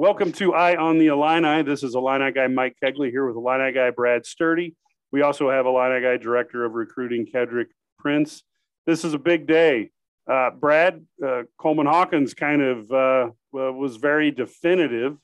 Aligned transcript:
Welcome 0.00 0.30
to 0.34 0.54
Eye 0.54 0.76
on 0.76 0.98
the 0.98 1.08
Illini. 1.08 1.64
This 1.64 1.82
is 1.82 1.96
Illini 1.96 2.30
guy 2.30 2.46
Mike 2.46 2.76
Kegley 2.80 3.10
here 3.10 3.26
with 3.26 3.34
Illini 3.34 3.72
guy 3.72 3.90
Brad 3.90 4.24
Sturdy. 4.24 4.76
We 5.10 5.22
also 5.22 5.50
have 5.50 5.66
Illini 5.66 6.00
guy 6.00 6.16
Director 6.18 6.64
of 6.64 6.74
Recruiting 6.74 7.26
Kedrick 7.26 7.70
Prince. 7.98 8.44
This 8.86 9.04
is 9.04 9.12
a 9.12 9.18
big 9.18 9.48
day. 9.48 9.90
Uh, 10.30 10.50
Brad 10.50 11.04
uh, 11.26 11.42
Coleman 11.58 11.86
Hawkins 11.86 12.32
kind 12.32 12.62
of 12.62 12.92
uh, 12.92 13.30
was 13.50 13.96
very 13.96 14.30
definitive, 14.30 15.14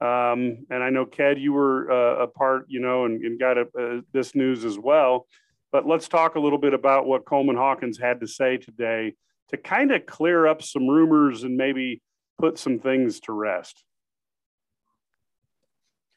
um, 0.00 0.64
and 0.70 0.80
I 0.80 0.90
know 0.90 1.06
Ked, 1.06 1.40
you 1.40 1.52
were 1.52 1.90
uh, 1.90 2.22
a 2.22 2.28
part, 2.28 2.66
you 2.68 2.78
know, 2.78 3.06
and, 3.06 3.20
and 3.20 3.36
got 3.36 3.58
a, 3.58 3.62
uh, 3.76 4.00
this 4.12 4.36
news 4.36 4.64
as 4.64 4.78
well. 4.78 5.26
But 5.72 5.88
let's 5.88 6.06
talk 6.06 6.36
a 6.36 6.40
little 6.40 6.58
bit 6.58 6.72
about 6.72 7.06
what 7.06 7.24
Coleman 7.24 7.56
Hawkins 7.56 7.98
had 7.98 8.20
to 8.20 8.28
say 8.28 8.58
today 8.58 9.14
to 9.48 9.56
kind 9.56 9.90
of 9.90 10.06
clear 10.06 10.46
up 10.46 10.62
some 10.62 10.86
rumors 10.86 11.42
and 11.42 11.56
maybe 11.56 12.00
put 12.38 12.58
some 12.58 12.78
things 12.78 13.18
to 13.22 13.32
rest. 13.32 13.82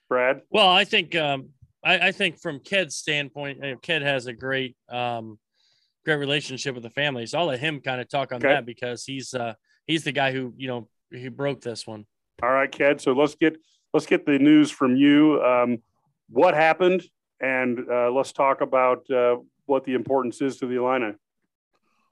Brad? 0.07 0.41
Well, 0.49 0.70
I 0.70 0.84
think 0.84 1.16
um, 1.16 1.49
I, 1.84 2.07
I, 2.07 2.11
think 2.11 2.39
from 2.39 2.59
Ked's 2.59 2.95
standpoint, 2.95 3.59
you 3.61 3.71
know, 3.71 3.77
Ked 3.77 4.02
has 4.02 4.27
a 4.27 4.34
great 4.34 4.75
um, 4.89 5.39
great 6.05 6.15
relationship 6.15 6.73
with 6.73 6.84
the 6.84 6.89
family. 6.89 7.25
So 7.25 7.39
I'll 7.39 7.48
let 7.48 7.59
him 7.59 7.81
kind 7.81 8.02
of 8.02 8.09
talk 8.09 8.31
on 8.31 8.38
okay. 8.38 8.48
that 8.48 8.65
because 8.65 9.03
he's 9.03 9.34
uh, 9.34 9.53
he's 9.85 10.03
the 10.03 10.12
guy 10.12 10.31
who 10.31 10.53
you 10.57 10.67
know 10.67 10.88
he 11.12 11.29
broke 11.29 11.62
this 11.62 11.85
one. 11.85 12.05
All 12.41 12.51
right, 12.51 12.71
Ked. 12.71 13.01
So 13.01 13.13
let's 13.13 13.35
get 13.35 13.57
let's 13.93 14.05
get 14.05 14.25
the 14.25 14.39
news 14.39 14.71
from 14.71 14.95
you. 14.95 15.41
Um, 15.41 15.79
what 16.29 16.53
happened, 16.53 17.03
and 17.41 17.79
uh, 17.89 18.12
let's 18.12 18.31
talk 18.31 18.62
about 18.62 19.09
uh, 19.09 19.37
what 19.65 19.85
the 19.85 19.93
importance 19.93 20.41
is 20.41 20.57
to 20.57 20.67
the 20.67 20.76
Illini. 20.76 21.13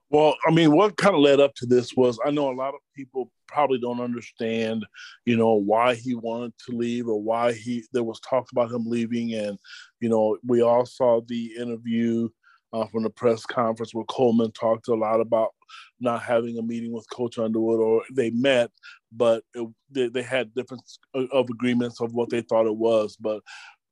Well, 0.09 0.35
I 0.47 0.51
mean, 0.51 0.75
what 0.75 0.97
kind 0.97 1.15
of 1.15 1.21
led 1.21 1.39
up 1.39 1.53
to 1.55 1.65
this 1.65 1.95
was 1.95 2.19
I 2.25 2.31
know 2.31 2.51
a 2.51 2.53
lot 2.55 2.73
of 2.73 2.79
people 2.95 3.31
probably 3.47 3.79
don't 3.79 3.99
understand, 3.99 4.85
you 5.25 5.37
know, 5.37 5.53
why 5.53 5.95
he 5.95 6.15
wanted 6.15 6.53
to 6.65 6.75
leave 6.75 7.07
or 7.07 7.21
why 7.21 7.53
he 7.53 7.83
there 7.93 8.03
was 8.03 8.19
talk 8.19 8.51
about 8.51 8.71
him 8.71 8.85
leaving, 8.85 9.33
and 9.33 9.57
you 9.99 10.09
know, 10.09 10.37
we 10.45 10.61
all 10.61 10.85
saw 10.85 11.21
the 11.27 11.53
interview 11.57 12.29
uh, 12.73 12.85
from 12.87 13.03
the 13.03 13.09
press 13.09 13.45
conference 13.45 13.93
where 13.93 14.05
Coleman 14.05 14.51
talked 14.51 14.89
a 14.89 14.95
lot 14.95 15.21
about 15.21 15.51
not 15.99 16.21
having 16.21 16.57
a 16.57 16.61
meeting 16.61 16.91
with 16.91 17.09
Coach 17.09 17.37
Underwood, 17.37 17.79
or 17.79 18.03
they 18.11 18.31
met, 18.31 18.69
but 19.11 19.43
it, 19.53 19.67
they, 19.89 20.09
they 20.09 20.21
had 20.21 20.53
different 20.53 20.83
of 21.13 21.49
agreements 21.49 22.01
of 22.01 22.13
what 22.13 22.29
they 22.29 22.41
thought 22.41 22.67
it 22.67 22.75
was. 22.75 23.15
But 23.15 23.41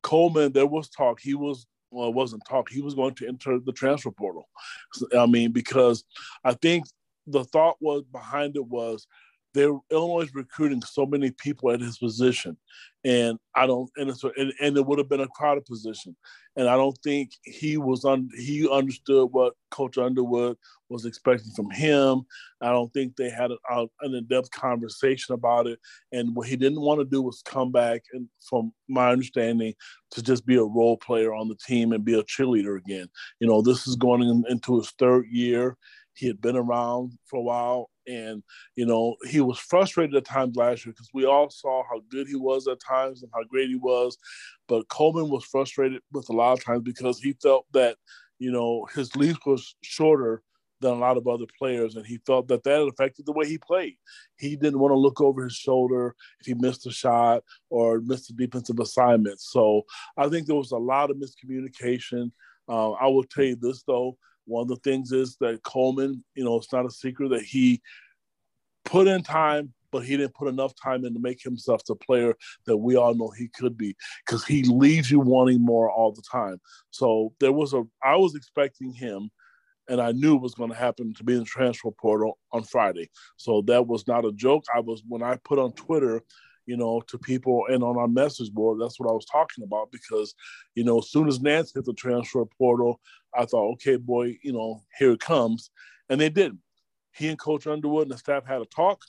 Coleman, 0.01 0.51
there 0.51 0.67
was 0.67 0.89
talk. 0.89 1.19
He 1.21 1.33
was 1.33 1.65
well, 1.91 2.09
it 2.09 2.15
wasn't 2.15 2.43
talk. 2.49 2.69
He 2.69 2.81
was 2.81 2.95
going 2.95 3.13
to 3.15 3.27
enter 3.27 3.59
the 3.59 3.71
transfer 3.71 4.11
portal. 4.11 4.49
I 5.17 5.27
mean, 5.27 5.51
because 5.51 6.03
I 6.43 6.53
think 6.53 6.85
the 7.27 7.43
thought 7.45 7.77
was 7.79 8.03
behind 8.11 8.55
it 8.55 8.65
was 8.65 9.07
there 9.53 9.71
Illinois 9.91 10.23
is 10.23 10.35
recruiting 10.35 10.81
so 10.81 11.05
many 11.05 11.31
people 11.31 11.71
at 11.71 11.81
his 11.81 11.97
position, 11.97 12.57
and 13.03 13.37
I 13.55 13.67
don't 13.67 13.89
and 13.97 14.09
it's 14.09 14.23
and, 14.23 14.53
and 14.61 14.77
it 14.77 14.85
would 14.85 14.99
have 14.99 15.09
been 15.09 15.21
a 15.21 15.27
crowded 15.27 15.65
position, 15.65 16.15
and 16.55 16.67
I 16.67 16.75
don't 16.75 16.97
think 17.03 17.31
he 17.43 17.77
was 17.77 18.05
on 18.05 18.29
he 18.37 18.67
understood 18.69 19.29
what 19.31 19.53
Coach 19.71 19.97
Underwood 19.97 20.57
was 20.89 21.05
expecting 21.05 21.51
from 21.55 21.69
him. 21.69 22.23
I 22.61 22.71
don't 22.71 22.93
think 22.93 23.15
they 23.15 23.29
had 23.29 23.51
an, 23.51 23.87
an 24.01 24.15
in-depth 24.15 24.51
conversation 24.51 25.33
about 25.33 25.67
it, 25.67 25.79
and 26.11 26.35
what 26.35 26.47
he 26.47 26.55
didn't 26.55 26.81
want 26.81 26.99
to 26.99 27.05
do 27.05 27.21
was 27.21 27.41
come 27.45 27.71
back 27.71 28.01
and, 28.13 28.27
from 28.49 28.73
my 28.87 29.11
understanding, 29.11 29.73
to 30.11 30.23
just 30.23 30.45
be 30.45 30.55
a 30.55 30.63
role 30.63 30.97
player 30.97 31.33
on 31.33 31.47
the 31.47 31.57
team 31.67 31.91
and 31.91 32.05
be 32.05 32.17
a 32.17 32.23
cheerleader 32.23 32.77
again. 32.77 33.07
You 33.39 33.47
know, 33.47 33.61
this 33.61 33.87
is 33.87 33.95
going 33.95 34.21
in, 34.21 34.43
into 34.49 34.77
his 34.77 34.91
third 34.97 35.27
year. 35.29 35.77
He 36.15 36.27
had 36.27 36.41
been 36.41 36.55
around 36.55 37.17
for 37.25 37.37
a 37.37 37.41
while, 37.41 37.89
and 38.07 38.43
you 38.75 38.85
know 38.85 39.15
he 39.29 39.41
was 39.41 39.59
frustrated 39.59 40.15
at 40.15 40.25
times 40.25 40.55
last 40.55 40.85
year 40.85 40.93
because 40.93 41.09
we 41.13 41.25
all 41.25 41.49
saw 41.49 41.83
how 41.89 42.01
good 42.09 42.27
he 42.27 42.35
was 42.35 42.67
at 42.67 42.79
times 42.79 43.23
and 43.23 43.31
how 43.33 43.43
great 43.43 43.69
he 43.69 43.75
was, 43.75 44.17
but 44.67 44.87
Coleman 44.89 45.29
was 45.29 45.45
frustrated 45.45 46.01
with 46.11 46.29
a 46.29 46.33
lot 46.33 46.53
of 46.53 46.63
times 46.63 46.81
because 46.83 47.19
he 47.19 47.33
felt 47.41 47.65
that 47.73 47.97
you 48.39 48.51
know 48.51 48.85
his 48.93 49.15
leash 49.15 49.37
was 49.45 49.75
shorter 49.81 50.43
than 50.83 50.91
a 50.91 50.99
lot 50.99 51.17
of 51.17 51.27
other 51.27 51.45
players, 51.57 51.95
and 51.95 52.05
he 52.05 52.19
felt 52.27 52.47
that 52.49 52.63
that 52.63 52.81
affected 52.81 53.25
the 53.25 53.31
way 53.31 53.47
he 53.47 53.57
played. 53.57 53.95
He 54.37 54.55
didn't 54.55 54.79
want 54.79 54.91
to 54.91 54.97
look 54.97 55.21
over 55.21 55.45
his 55.45 55.55
shoulder 55.55 56.15
if 56.39 56.45
he 56.45 56.53
missed 56.53 56.85
a 56.85 56.91
shot 56.91 57.43
or 57.69 58.01
missed 58.01 58.29
a 58.29 58.33
defensive 58.33 58.79
assignment. 58.79 59.39
So 59.39 59.83
I 60.17 60.27
think 60.27 60.45
there 60.45 60.55
was 60.55 60.71
a 60.71 60.77
lot 60.77 61.09
of 61.09 61.17
miscommunication. 61.17 62.31
Uh, 62.67 62.91
I 62.91 63.07
will 63.07 63.23
tell 63.23 63.45
you 63.45 63.55
this 63.55 63.83
though 63.83 64.17
one 64.45 64.63
of 64.63 64.67
the 64.67 64.75
things 64.77 65.11
is 65.11 65.37
that 65.39 65.63
Coleman, 65.63 66.23
you 66.35 66.43
know, 66.43 66.57
it's 66.57 66.73
not 66.73 66.85
a 66.85 66.91
secret 66.91 67.29
that 67.29 67.43
he 67.43 67.81
put 68.85 69.07
in 69.07 69.23
time, 69.23 69.73
but 69.91 70.03
he 70.03 70.17
didn't 70.17 70.33
put 70.33 70.47
enough 70.47 70.73
time 70.75 71.05
in 71.05 71.13
to 71.13 71.19
make 71.19 71.41
himself 71.41 71.83
the 71.85 71.95
player 71.95 72.33
that 72.65 72.77
we 72.77 72.95
all 72.95 73.13
know 73.13 73.29
he 73.29 73.47
could 73.47 73.77
be 73.77 73.95
because 74.25 74.43
he 74.43 74.63
leaves 74.63 75.09
you 75.09 75.19
wanting 75.19 75.61
more 75.61 75.89
all 75.91 76.11
the 76.11 76.23
time. 76.29 76.59
So 76.89 77.33
there 77.39 77.51
was 77.51 77.73
a, 77.73 77.83
I 78.03 78.15
was 78.15 78.35
expecting 78.35 78.93
him 78.93 79.29
and 79.87 80.01
I 80.01 80.11
knew 80.11 80.35
it 80.35 80.41
was 80.41 80.55
going 80.55 80.71
to 80.71 80.75
happen 80.75 81.13
to 81.13 81.23
be 81.23 81.33
in 81.33 81.39
the 81.39 81.45
transfer 81.45 81.91
portal 81.91 82.39
on 82.51 82.63
Friday. 82.63 83.09
So 83.37 83.61
that 83.67 83.85
was 83.85 84.07
not 84.07 84.25
a 84.25 84.31
joke. 84.31 84.63
I 84.73 84.79
was, 84.79 85.03
when 85.07 85.21
I 85.21 85.37
put 85.43 85.59
on 85.59 85.73
Twitter, 85.73 86.23
you 86.65 86.77
know, 86.77 87.01
to 87.07 87.17
people 87.17 87.65
and 87.69 87.83
on 87.83 87.97
our 87.97 88.07
message 88.07 88.51
board. 88.51 88.79
That's 88.79 88.99
what 88.99 89.09
I 89.09 89.13
was 89.13 89.25
talking 89.25 89.63
about 89.63 89.91
because, 89.91 90.33
you 90.75 90.83
know, 90.83 90.99
as 90.99 91.09
soon 91.09 91.27
as 91.27 91.41
Nance 91.41 91.73
hit 91.73 91.85
the 91.85 91.93
transfer 91.93 92.45
portal, 92.57 92.99
I 93.35 93.45
thought, 93.45 93.73
okay, 93.73 93.95
boy, 93.95 94.37
you 94.43 94.53
know, 94.53 94.83
here 94.97 95.11
it 95.11 95.19
comes. 95.19 95.71
And 96.09 96.19
they 96.19 96.29
didn't. 96.29 96.59
He 97.15 97.27
and 97.27 97.39
Coach 97.39 97.67
Underwood 97.67 98.03
and 98.03 98.11
the 98.11 98.17
staff 98.17 98.45
had 98.45 98.61
a 98.61 98.65
talk. 98.65 99.01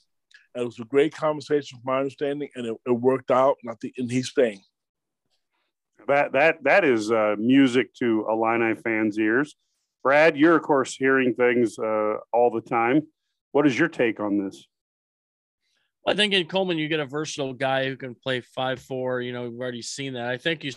And 0.54 0.62
it 0.62 0.66
was 0.66 0.78
a 0.78 0.84
great 0.84 1.14
conversation, 1.14 1.78
from 1.78 1.92
my 1.92 1.98
understanding, 1.98 2.48
and 2.54 2.66
it, 2.66 2.76
it 2.86 2.92
worked 2.92 3.30
out. 3.30 3.56
And, 3.64 3.80
think, 3.80 3.94
and 3.98 4.10
he's 4.10 4.28
staying. 4.28 4.60
That 6.06 6.32
that 6.32 6.62
that 6.64 6.84
is 6.84 7.10
uh, 7.10 7.36
music 7.38 7.94
to 7.94 8.26
Illini 8.28 8.74
fans' 8.74 9.18
ears. 9.18 9.56
Brad, 10.02 10.36
you're 10.36 10.56
of 10.56 10.62
course 10.62 10.94
hearing 10.94 11.34
things 11.34 11.78
uh, 11.78 12.16
all 12.32 12.50
the 12.50 12.60
time. 12.60 13.02
What 13.52 13.66
is 13.66 13.78
your 13.78 13.88
take 13.88 14.20
on 14.20 14.44
this? 14.44 14.66
I 16.06 16.14
think 16.14 16.34
in 16.34 16.46
Coleman, 16.46 16.76
you 16.76 16.88
get 16.88 17.00
a 17.00 17.06
versatile 17.06 17.54
guy 17.54 17.86
who 17.86 17.96
can 17.96 18.14
play 18.14 18.40
five 18.40 18.80
four. 18.80 19.22
You 19.22 19.32
know, 19.32 19.48
we've 19.48 19.58
already 19.58 19.82
seen 19.82 20.14
that. 20.14 20.28
I 20.28 20.36
think 20.36 20.62
you 20.62 20.72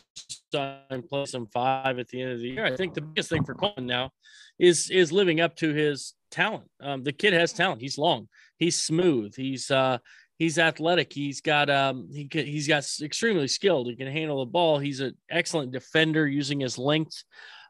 saw 0.52 0.78
him 0.90 1.04
play 1.04 1.26
some 1.26 1.48
five 1.48 2.00
at 2.00 2.08
the 2.08 2.22
end 2.22 2.32
of 2.32 2.40
the 2.40 2.48
year. 2.48 2.66
I 2.66 2.76
think 2.76 2.94
the 2.94 3.02
biggest 3.02 3.30
thing 3.30 3.44
for 3.44 3.54
Coleman 3.54 3.86
now 3.86 4.12
is 4.58 4.90
is 4.90 5.12
living 5.12 5.42
up 5.42 5.56
to 5.58 5.74
his 5.74 6.14
talent. 6.32 6.70
Um, 6.82 7.04
the 7.04 7.12
kid 7.12 7.34
has 7.34 7.52
talent. 7.52 7.82
He's 7.82 7.98
long. 7.98 8.30
He's 8.58 8.80
smooth. 8.80 9.36
He's 9.36 9.70
uh, 9.70 9.98
he's 10.38 10.58
athletic. 10.58 11.12
He's 11.12 11.42
got 11.42 11.70
um, 11.70 12.08
he 12.12 12.26
can, 12.26 12.46
he's 12.46 12.68
got 12.68 12.88
extremely 13.02 13.48
skilled. 13.48 13.88
He 13.88 13.96
can 13.96 14.12
handle 14.12 14.40
the 14.40 14.52
ball. 14.52 14.80
He's 14.80 15.02
an 15.02 15.16
excellent 15.30 15.72
defender 15.74 16.26
using 16.26 16.62
his 16.62 16.78
length. 16.78 17.24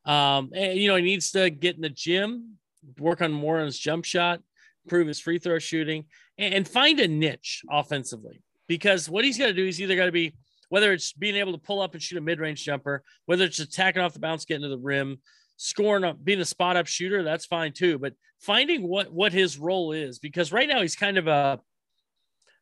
Um, 0.06 0.52
and, 0.54 0.78
you 0.80 0.88
know, 0.88 0.96
he 0.96 1.02
needs 1.02 1.32
to 1.32 1.50
get 1.50 1.76
in 1.76 1.82
the 1.82 1.90
gym, 1.90 2.58
work 2.98 3.22
on 3.22 3.34
more 3.34 3.60
on 3.60 3.66
his 3.66 3.78
jump 3.78 4.06
shot 4.06 4.42
improve 4.88 5.08
his 5.08 5.20
free 5.20 5.38
throw 5.38 5.60
shooting, 5.60 6.06
and 6.38 6.66
find 6.68 7.00
a 7.02 7.08
niche 7.08 7.64
offensively. 7.70 8.42
Because 8.68 9.10
what 9.10 9.26
he's 9.26 9.38
got 9.38 9.48
to 9.48 9.54
do, 9.54 9.66
he's 9.66 9.82
either 9.82 9.96
got 9.96 10.06
to 10.06 10.12
be 10.12 10.34
whether 10.70 10.92
it's 10.92 11.14
being 11.14 11.36
able 11.36 11.54
to 11.54 11.58
pull 11.58 11.82
up 11.82 11.94
and 11.94 12.02
shoot 12.02 12.18
a 12.18 12.22
mid 12.22 12.40
range 12.40 12.64
jumper, 12.64 13.04
whether 13.26 13.46
it's 13.46 13.60
attacking 13.60 14.02
off 14.02 14.14
the 14.14 14.20
bounce, 14.20 14.46
getting 14.46 14.64
to 14.64 14.70
the 14.70 14.78
rim, 14.78 15.20
scoring 15.58 16.14
being 16.24 16.40
a 16.40 16.46
spot 16.46 16.78
up 16.78 16.88
shooter, 16.88 17.24
that's 17.24 17.46
fine 17.46 17.74
too. 17.74 17.98
But 17.98 18.14
finding 18.40 18.88
what 18.88 19.12
what 19.12 19.34
his 19.34 19.58
role 19.58 19.92
is, 19.92 20.20
because 20.20 20.52
right 20.52 20.68
now 20.68 20.82
he's 20.82 20.96
kind 20.96 21.18
of 21.18 21.28
a 21.28 21.60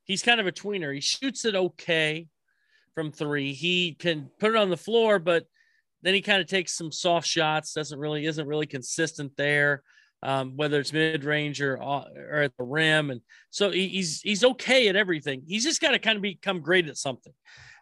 he's 0.04 0.24
kind 0.24 0.40
of 0.40 0.48
a 0.48 0.52
tweener. 0.52 0.94
He 0.94 1.02
shoots 1.02 1.46
it 1.46 1.56
okay 1.56 2.28
from 2.94 3.12
three. 3.12 3.54
He 3.54 3.94
can 3.94 4.30
put 4.40 4.52
it 4.52 4.58
on 4.58 4.70
the 4.70 4.78
floor, 4.78 5.20
but 5.20 5.46
then 6.02 6.14
he 6.14 6.22
kind 6.22 6.42
of 6.42 6.48
takes 6.48 6.76
some 6.76 6.92
soft 6.92 7.28
shots. 7.28 7.74
Doesn't 7.74 8.00
really 8.00 8.26
isn't 8.26 8.48
really 8.48 8.68
consistent 8.68 9.36
there 9.38 9.84
um, 10.26 10.58
whether 10.58 10.80
it's 10.80 10.92
mid 10.92 11.24
range 11.24 11.62
or 11.62 11.82
uh, 11.82 12.06
or 12.32 12.42
at 12.42 12.58
the 12.58 12.64
rim, 12.64 13.12
and 13.12 13.22
so 13.52 13.70
he's 13.70 14.22
he's 14.22 14.44
okay 14.44 14.88
at 14.88 14.96
everything. 14.96 15.44
He's 15.46 15.64
just 15.64 15.80
got 15.80 15.92
to 15.92 16.00
kind 16.00 16.16
of 16.16 16.24
become 16.24 16.62
great 16.62 16.88
at 16.88 16.98
something, 16.98 17.34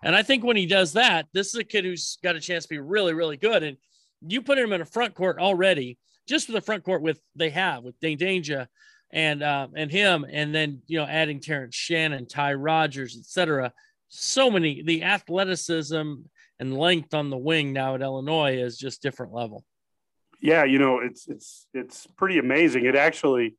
and 0.03 0.13
I 0.13 0.23
think 0.23 0.43
when 0.43 0.57
he 0.57 0.65
does 0.65 0.93
that, 0.93 1.25
this 1.33 1.47
is 1.47 1.55
a 1.55 1.63
kid 1.63 1.85
who's 1.85 2.17
got 2.21 2.35
a 2.35 2.41
chance 2.41 2.65
to 2.65 2.69
be 2.69 2.79
really 2.79 3.13
really 3.13 3.37
good. 3.37 3.63
And 3.63 3.77
you 4.27 4.41
put 4.41 4.57
him 4.57 4.73
in 4.73 4.81
a 4.81 4.85
front 4.85 5.15
court 5.15 5.39
already, 5.39 5.97
just 6.27 6.45
for 6.47 6.51
the 6.51 6.61
front 6.61 6.83
court 6.83 7.01
with 7.01 7.21
they 7.35 7.49
have 7.51 7.83
with 7.83 7.97
Dain 8.01 8.17
Dainja 8.17 8.67
and 9.11 9.41
uh, 9.41 9.69
and 9.73 9.89
him, 9.89 10.25
and 10.29 10.53
then 10.53 10.81
you 10.85 10.99
know 10.99 11.05
adding 11.05 11.39
Terrence 11.39 11.75
Shannon, 11.75 12.27
Ty 12.27 12.55
Rodgers, 12.55 13.15
etc. 13.17 13.71
So 14.09 14.51
many 14.51 14.83
the 14.83 15.03
athleticism 15.03 16.13
and 16.59 16.77
length 16.77 17.13
on 17.13 17.29
the 17.29 17.37
wing 17.37 17.71
now 17.71 17.95
at 17.95 18.01
Illinois 18.01 18.57
is 18.57 18.77
just 18.77 19.01
different 19.01 19.33
level 19.33 19.63
yeah, 20.43 20.65
you 20.65 20.77
know, 20.77 20.99
it's 20.99 21.29
it's 21.29 21.67
it's 21.73 22.05
pretty 22.17 22.37
amazing. 22.37 22.83
It 22.85 22.97
actually, 22.97 23.55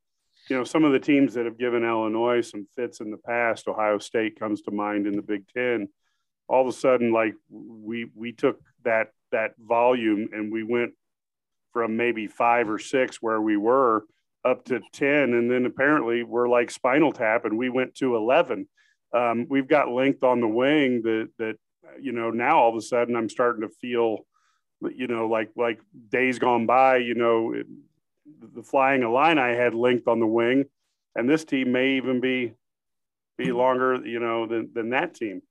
you 0.51 0.57
know, 0.57 0.65
some 0.65 0.85
of 0.85 0.93
the 0.93 1.01
teams 1.01 1.33
that 1.33 1.47
have 1.47 1.59
given 1.59 1.83
Illinois 1.83 2.43
some 2.43 2.67
fits 2.77 3.01
in 3.01 3.11
the 3.11 3.17
past, 3.17 3.67
Ohio 3.67 3.99
State 3.99 4.39
comes 4.39 4.61
to 4.63 4.71
mind 4.71 5.07
in 5.07 5.17
the 5.17 5.23
Big 5.23 5.49
Ten. 5.49 5.89
All 6.47 6.61
of 6.61 6.69
a 6.69 6.77
sudden, 6.77 7.11
like 7.11 7.35
we 7.49 8.11
we 8.15 8.33
took 8.33 8.61
that 8.85 9.09
that 9.33 9.53
volume 9.59 10.29
and 10.33 10.53
we 10.53 10.63
went 10.63 10.93
from 11.73 11.97
maybe 11.97 12.27
five 12.27 12.69
or 12.69 12.79
six 12.79 13.23
where 13.23 13.41
we 13.41 13.57
were 13.57 14.05
up 14.45 14.67
to 14.67 14.81
10 14.93 15.11
and 15.33 15.51
then 15.51 15.65
apparently 15.65 16.23
we're 16.23 16.49
like 16.49 16.71
spinal 16.71 17.13
tap 17.13 17.47
and 17.47 17.57
we 17.57 17.71
went 17.71 17.95
to 17.95 18.15
11 18.15 18.69
Um, 19.15 19.47
we've 19.49 19.67
got 19.67 19.89
length 19.89 20.23
on 20.23 20.41
the 20.43 20.47
wing 20.47 21.01
that 21.03 21.31
that 21.39 21.57
you 21.99 22.13
know 22.13 22.31
now 22.31 22.59
all 22.59 22.69
of 22.69 22.77
a 22.77 22.83
sudden 22.83 23.17
I'm 23.17 23.31
starting 23.31 23.63
to 23.63 23.75
feel, 23.81 24.27
you 24.97 25.07
know, 25.07 25.27
like 25.27 25.51
like 25.57 25.81
days 26.09 26.39
gone 26.39 26.67
by. 26.67 26.99
You 26.99 27.15
know, 27.15 27.55
it, 27.55 27.67
the 28.55 28.63
flying 28.63 29.03
Illini 29.03 29.55
had 29.55 29.75
length 29.75 30.09
on 30.09 30.21
the 30.21 30.27
wing, 30.27 30.65
and 31.15 31.29
this 31.29 31.45
team 31.45 31.73
may 31.73 31.97
even 31.97 32.21
be 32.21 32.55
be 33.37 33.53
longer, 33.53 34.07
you 34.07 34.21
know, 34.21 34.47
than 34.47 34.71
than 34.75 34.91
that 34.91 35.15
team. 35.15 35.43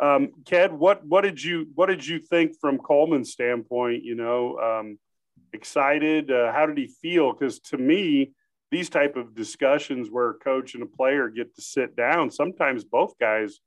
Um, 0.00 0.32
Ked, 0.44 0.72
what 0.72 1.04
what 1.06 1.22
did 1.22 1.42
you 1.42 1.68
what 1.74 1.86
did 1.86 2.06
you 2.06 2.18
think 2.18 2.58
from 2.60 2.78
Coleman's 2.78 3.32
standpoint? 3.32 4.04
You 4.04 4.14
know, 4.14 4.58
um, 4.58 4.98
excited. 5.52 6.30
Uh, 6.30 6.52
how 6.52 6.66
did 6.66 6.76
he 6.76 6.86
feel? 6.86 7.32
Because 7.32 7.60
to 7.60 7.78
me, 7.78 8.32
these 8.70 8.90
type 8.90 9.16
of 9.16 9.34
discussions 9.34 10.08
where 10.10 10.30
a 10.30 10.34
coach 10.34 10.74
and 10.74 10.82
a 10.82 10.86
player 10.86 11.28
get 11.28 11.54
to 11.54 11.62
sit 11.62 11.96
down, 11.96 12.30
sometimes 12.30 12.84
both 12.84 13.18
guys 13.18 13.60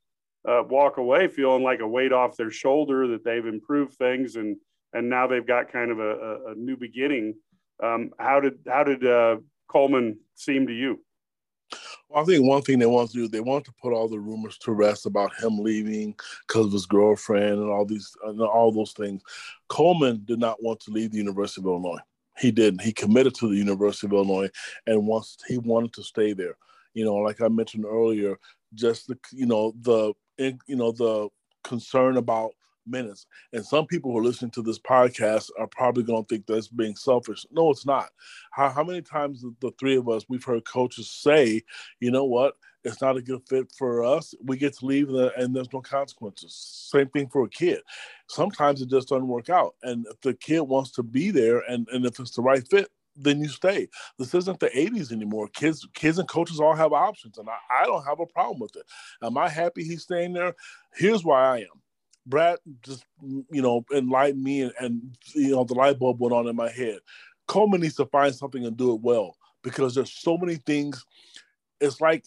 uh, 0.48 0.62
walk 0.68 0.96
away 0.96 1.28
feeling 1.28 1.62
like 1.62 1.80
a 1.80 1.86
weight 1.86 2.12
off 2.12 2.36
their 2.36 2.50
shoulder 2.50 3.08
that 3.08 3.24
they've 3.24 3.46
improved 3.46 3.94
things 3.94 4.36
and 4.36 4.56
and 4.92 5.08
now 5.08 5.26
they've 5.26 5.46
got 5.46 5.72
kind 5.72 5.90
of 5.90 5.98
a, 5.98 6.38
a 6.48 6.54
new 6.56 6.76
beginning. 6.76 7.34
Um, 7.82 8.10
how 8.18 8.40
did 8.40 8.58
how 8.66 8.84
did 8.84 9.06
uh, 9.06 9.36
Coleman 9.68 10.18
seem 10.34 10.66
to 10.66 10.72
you? 10.72 11.00
Well, 12.08 12.22
I 12.22 12.26
think 12.26 12.44
one 12.44 12.62
thing 12.62 12.78
they 12.78 12.86
want 12.86 13.10
to 13.10 13.16
do, 13.16 13.28
they 13.28 13.40
want 13.40 13.64
to 13.66 13.74
put 13.80 13.92
all 13.92 14.08
the 14.08 14.18
rumors 14.18 14.58
to 14.58 14.72
rest 14.72 15.06
about 15.06 15.32
him 15.40 15.58
leaving 15.58 16.14
because 16.46 16.66
of 16.66 16.72
his 16.72 16.86
girlfriend 16.86 17.60
and 17.60 17.70
all 17.70 17.84
these, 17.84 18.10
and 18.24 18.40
all 18.40 18.72
those 18.72 18.92
things. 18.92 19.22
Coleman 19.68 20.22
did 20.24 20.40
not 20.40 20.62
want 20.62 20.80
to 20.80 20.90
leave 20.90 21.12
the 21.12 21.18
University 21.18 21.60
of 21.60 21.66
Illinois. 21.66 22.00
He 22.38 22.50
didn't. 22.50 22.80
He 22.82 22.92
committed 22.92 23.34
to 23.36 23.48
the 23.48 23.56
University 23.56 24.06
of 24.06 24.12
Illinois 24.12 24.50
and 24.86 25.06
wants 25.06 25.36
he 25.46 25.58
wanted 25.58 25.92
to 25.94 26.02
stay 26.02 26.32
there. 26.32 26.56
You 26.94 27.04
know, 27.04 27.16
like 27.16 27.40
I 27.40 27.48
mentioned 27.48 27.84
earlier, 27.84 28.36
just 28.74 29.06
the 29.06 29.18
you 29.30 29.46
know 29.46 29.72
the 29.80 30.14
you 30.38 30.76
know 30.76 30.90
the 30.90 31.28
concern 31.62 32.16
about 32.16 32.52
minutes. 32.86 33.26
And 33.52 33.64
some 33.64 33.86
people 33.86 34.12
who 34.12 34.18
are 34.18 34.24
listening 34.24 34.50
to 34.52 34.62
this 34.62 34.78
podcast 34.78 35.50
are 35.58 35.66
probably 35.66 36.02
going 36.02 36.24
to 36.24 36.28
think 36.28 36.46
that's 36.46 36.68
being 36.68 36.96
selfish. 36.96 37.46
No, 37.50 37.70
it's 37.70 37.86
not. 37.86 38.10
How, 38.52 38.68
how 38.68 38.84
many 38.84 39.02
times 39.02 39.44
the 39.60 39.72
three 39.78 39.96
of 39.96 40.08
us 40.08 40.24
we've 40.28 40.44
heard 40.44 40.64
coaches 40.64 41.10
say, 41.10 41.62
you 42.00 42.10
know 42.10 42.24
what, 42.24 42.54
it's 42.84 43.00
not 43.00 43.16
a 43.16 43.22
good 43.22 43.42
fit 43.48 43.70
for 43.76 44.04
us. 44.04 44.34
We 44.42 44.56
get 44.56 44.74
to 44.78 44.86
leave 44.86 45.10
and 45.10 45.54
there's 45.54 45.72
no 45.72 45.80
consequences. 45.80 46.54
Same 46.90 47.08
thing 47.08 47.28
for 47.28 47.44
a 47.44 47.48
kid. 47.48 47.80
Sometimes 48.28 48.80
it 48.80 48.88
just 48.88 49.08
doesn't 49.08 49.28
work 49.28 49.50
out. 49.50 49.74
And 49.82 50.06
if 50.10 50.20
the 50.22 50.34
kid 50.34 50.60
wants 50.60 50.90
to 50.92 51.02
be 51.02 51.30
there 51.30 51.58
and, 51.68 51.86
and 51.92 52.06
if 52.06 52.18
it's 52.18 52.34
the 52.34 52.42
right 52.42 52.66
fit, 52.68 52.88
then 53.16 53.40
you 53.40 53.48
stay. 53.48 53.88
This 54.18 54.34
isn't 54.34 54.60
the 54.60 54.68
80s 54.68 55.12
anymore. 55.12 55.48
Kids, 55.48 55.86
kids 55.94 56.18
and 56.18 56.28
coaches 56.28 56.60
all 56.60 56.74
have 56.74 56.92
options, 56.92 57.38
and 57.38 57.48
I, 57.48 57.82
I 57.82 57.86
don't 57.86 58.04
have 58.04 58.20
a 58.20 58.26
problem 58.26 58.60
with 58.60 58.76
it. 58.76 58.84
Am 59.22 59.36
I 59.36 59.48
happy 59.48 59.84
he's 59.84 60.02
staying 60.02 60.32
there? 60.32 60.54
Here's 60.94 61.24
why 61.24 61.42
I 61.42 61.58
am. 61.58 61.82
Brad 62.30 62.58
just 62.82 63.04
you 63.22 63.62
know 63.62 63.84
enlightened 63.92 64.42
me 64.42 64.62
and, 64.62 64.72
and 64.80 65.18
you 65.34 65.50
know 65.50 65.64
the 65.64 65.74
light 65.74 65.98
bulb 65.98 66.20
went 66.20 66.34
on 66.34 66.46
in 66.48 66.56
my 66.56 66.70
head. 66.70 67.00
Coleman 67.46 67.80
needs 67.80 67.96
to 67.96 68.06
find 68.06 68.34
something 68.34 68.64
and 68.64 68.76
do 68.76 68.94
it 68.94 69.00
well 69.00 69.36
because 69.62 69.94
there's 69.94 70.12
so 70.12 70.38
many 70.38 70.56
things. 70.56 71.04
It's 71.80 72.00
like 72.00 72.24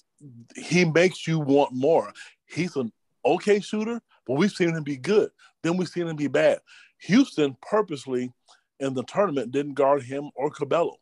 he 0.56 0.86
makes 0.86 1.28
you 1.28 1.40
want 1.40 1.74
more. 1.74 2.12
He's 2.46 2.76
an 2.76 2.92
okay 3.26 3.60
shooter, 3.60 4.02
but 4.28 4.34
we've 4.34 4.52
seen 4.52 4.76
him 4.76 4.84
be 4.84 4.98
good. 4.98 5.32
Then 5.64 5.78
we've 5.78 5.88
seen 5.88 6.08
him 6.08 6.16
be 6.16 6.28
bad. 6.28 6.60
Houston 7.04 7.56
purposely 7.62 8.32
in 8.80 8.94
the 8.94 9.04
tournament 9.04 9.52
didn't 9.52 9.74
guard 9.74 10.04
him 10.04 10.30
or 10.36 10.52
Curbelo. 10.52 10.96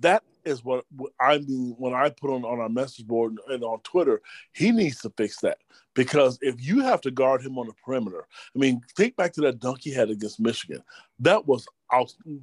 That 0.00 0.22
is 0.44 0.64
what 0.64 0.84
I 1.20 1.38
mean 1.38 1.74
when 1.78 1.94
I 1.94 2.10
put 2.10 2.30
on, 2.30 2.44
on 2.44 2.60
our 2.60 2.68
message 2.68 3.06
board 3.06 3.36
and 3.48 3.62
on 3.62 3.80
Twitter. 3.80 4.20
He 4.52 4.72
needs 4.72 5.00
to 5.02 5.12
fix 5.16 5.40
that 5.40 5.58
because 5.94 6.38
if 6.42 6.62
you 6.64 6.80
have 6.80 7.00
to 7.02 7.10
guard 7.10 7.42
him 7.42 7.58
on 7.58 7.66
the 7.66 7.74
perimeter, 7.84 8.26
I 8.54 8.58
mean, 8.58 8.80
think 8.96 9.16
back 9.16 9.32
to 9.34 9.40
that 9.42 9.60
dunk 9.60 9.80
he 9.82 9.92
had 9.92 10.10
against 10.10 10.40
Michigan. 10.40 10.82
That 11.20 11.46
was 11.46 11.66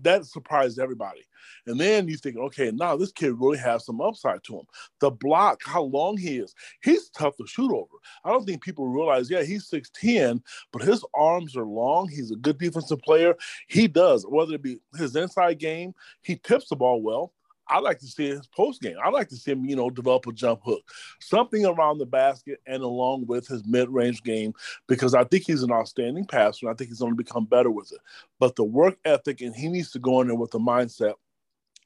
that 0.01 0.25
surprised 0.25 0.79
everybody. 0.79 1.21
And 1.65 1.79
then 1.79 2.07
you 2.07 2.17
think, 2.17 2.37
okay, 2.37 2.71
now 2.71 2.95
this 2.95 3.11
kid 3.11 3.33
really 3.39 3.57
has 3.57 3.85
some 3.85 4.01
upside 4.01 4.43
to 4.45 4.59
him. 4.59 4.65
The 4.99 5.11
block, 5.11 5.61
how 5.65 5.83
long 5.83 6.17
he 6.17 6.37
is, 6.37 6.53
he's 6.81 7.09
tough 7.09 7.35
to 7.37 7.47
shoot 7.47 7.71
over. 7.71 7.95
I 8.23 8.29
don't 8.29 8.45
think 8.45 8.63
people 8.63 8.87
realize, 8.87 9.29
yeah, 9.29 9.43
he's 9.43 9.69
6'10, 9.69 10.41
but 10.71 10.83
his 10.83 11.03
arms 11.15 11.55
are 11.57 11.65
long. 11.65 12.07
He's 12.07 12.31
a 12.31 12.35
good 12.35 12.57
defensive 12.57 12.99
player. 12.99 13.35
He 13.67 13.87
does, 13.87 14.25
whether 14.27 14.53
it 14.53 14.61
be 14.61 14.79
his 14.95 15.15
inside 15.15 15.59
game, 15.59 15.93
he 16.21 16.35
tips 16.35 16.69
the 16.69 16.75
ball 16.75 17.01
well. 17.01 17.33
I 17.71 17.79
like 17.79 17.99
to 17.99 18.07
see 18.07 18.27
his 18.27 18.47
post 18.47 18.81
game. 18.81 18.97
I 19.03 19.09
like 19.09 19.29
to 19.29 19.37
see 19.37 19.51
him, 19.51 19.63
you 19.65 19.77
know, 19.77 19.89
develop 19.89 20.27
a 20.27 20.33
jump 20.33 20.59
hook, 20.63 20.83
something 21.21 21.65
around 21.65 21.99
the 21.99 22.05
basket, 22.05 22.59
and 22.67 22.83
along 22.83 23.27
with 23.27 23.47
his 23.47 23.65
mid 23.65 23.89
range 23.89 24.21
game, 24.23 24.53
because 24.87 25.15
I 25.15 25.23
think 25.23 25.45
he's 25.47 25.63
an 25.63 25.71
outstanding 25.71 26.25
passer. 26.25 26.67
And 26.67 26.73
I 26.73 26.75
think 26.75 26.89
he's 26.89 26.99
going 26.99 27.13
to 27.13 27.23
become 27.23 27.45
better 27.45 27.71
with 27.71 27.91
it. 27.93 27.99
But 28.39 28.57
the 28.57 28.65
work 28.65 28.97
ethic, 29.05 29.39
and 29.39 29.55
he 29.55 29.69
needs 29.69 29.91
to 29.91 29.99
go 29.99 30.19
in 30.19 30.27
there 30.27 30.35
with 30.35 30.51
the 30.51 30.59
mindset. 30.59 31.13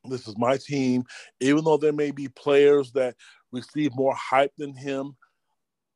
This 0.09 0.27
is 0.27 0.37
my 0.37 0.57
team. 0.57 1.03
Even 1.39 1.63
though 1.63 1.77
there 1.77 1.93
may 1.93 2.11
be 2.11 2.27
players 2.29 2.91
that 2.93 3.15
receive 3.51 3.95
more 3.95 4.15
hype 4.15 4.53
than 4.57 4.75
him, 4.75 5.15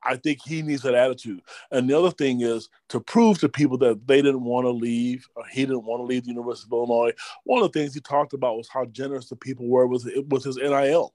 I 0.03 0.15
think 0.15 0.39
he 0.45 0.61
needs 0.61 0.83
that 0.83 0.95
attitude. 0.95 1.41
And 1.71 1.89
the 1.89 1.97
other 1.97 2.11
thing 2.11 2.41
is 2.41 2.69
to 2.89 2.99
prove 2.99 3.39
to 3.39 3.49
people 3.49 3.77
that 3.79 4.07
they 4.07 4.21
didn't 4.21 4.43
want 4.43 4.65
to 4.65 4.71
leave, 4.71 5.27
or 5.35 5.43
he 5.51 5.61
didn't 5.61 5.85
want 5.85 6.01
to 6.01 6.05
leave 6.05 6.23
the 6.23 6.29
University 6.29 6.67
of 6.67 6.77
Illinois. 6.77 7.11
One 7.43 7.61
of 7.61 7.71
the 7.71 7.79
things 7.79 7.93
he 7.93 8.01
talked 8.01 8.33
about 8.33 8.57
was 8.57 8.69
how 8.69 8.85
generous 8.85 9.29
the 9.29 9.35
people 9.35 9.67
were 9.67 9.87
with 9.87 10.07
with 10.29 10.43
his 10.43 10.57
NIL. 10.57 11.13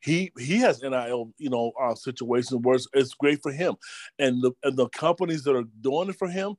He 0.00 0.32
he 0.38 0.58
has 0.58 0.82
NIL, 0.82 1.32
you 1.38 1.50
know, 1.50 1.72
uh, 1.80 1.94
situations 1.94 2.60
where 2.62 2.76
it's, 2.76 2.88
it's 2.92 3.14
great 3.14 3.42
for 3.42 3.52
him, 3.52 3.76
and 4.18 4.42
the 4.42 4.52
and 4.62 4.76
the 4.76 4.88
companies 4.90 5.44
that 5.44 5.56
are 5.56 5.64
doing 5.80 6.10
it 6.10 6.16
for 6.16 6.28
him, 6.28 6.56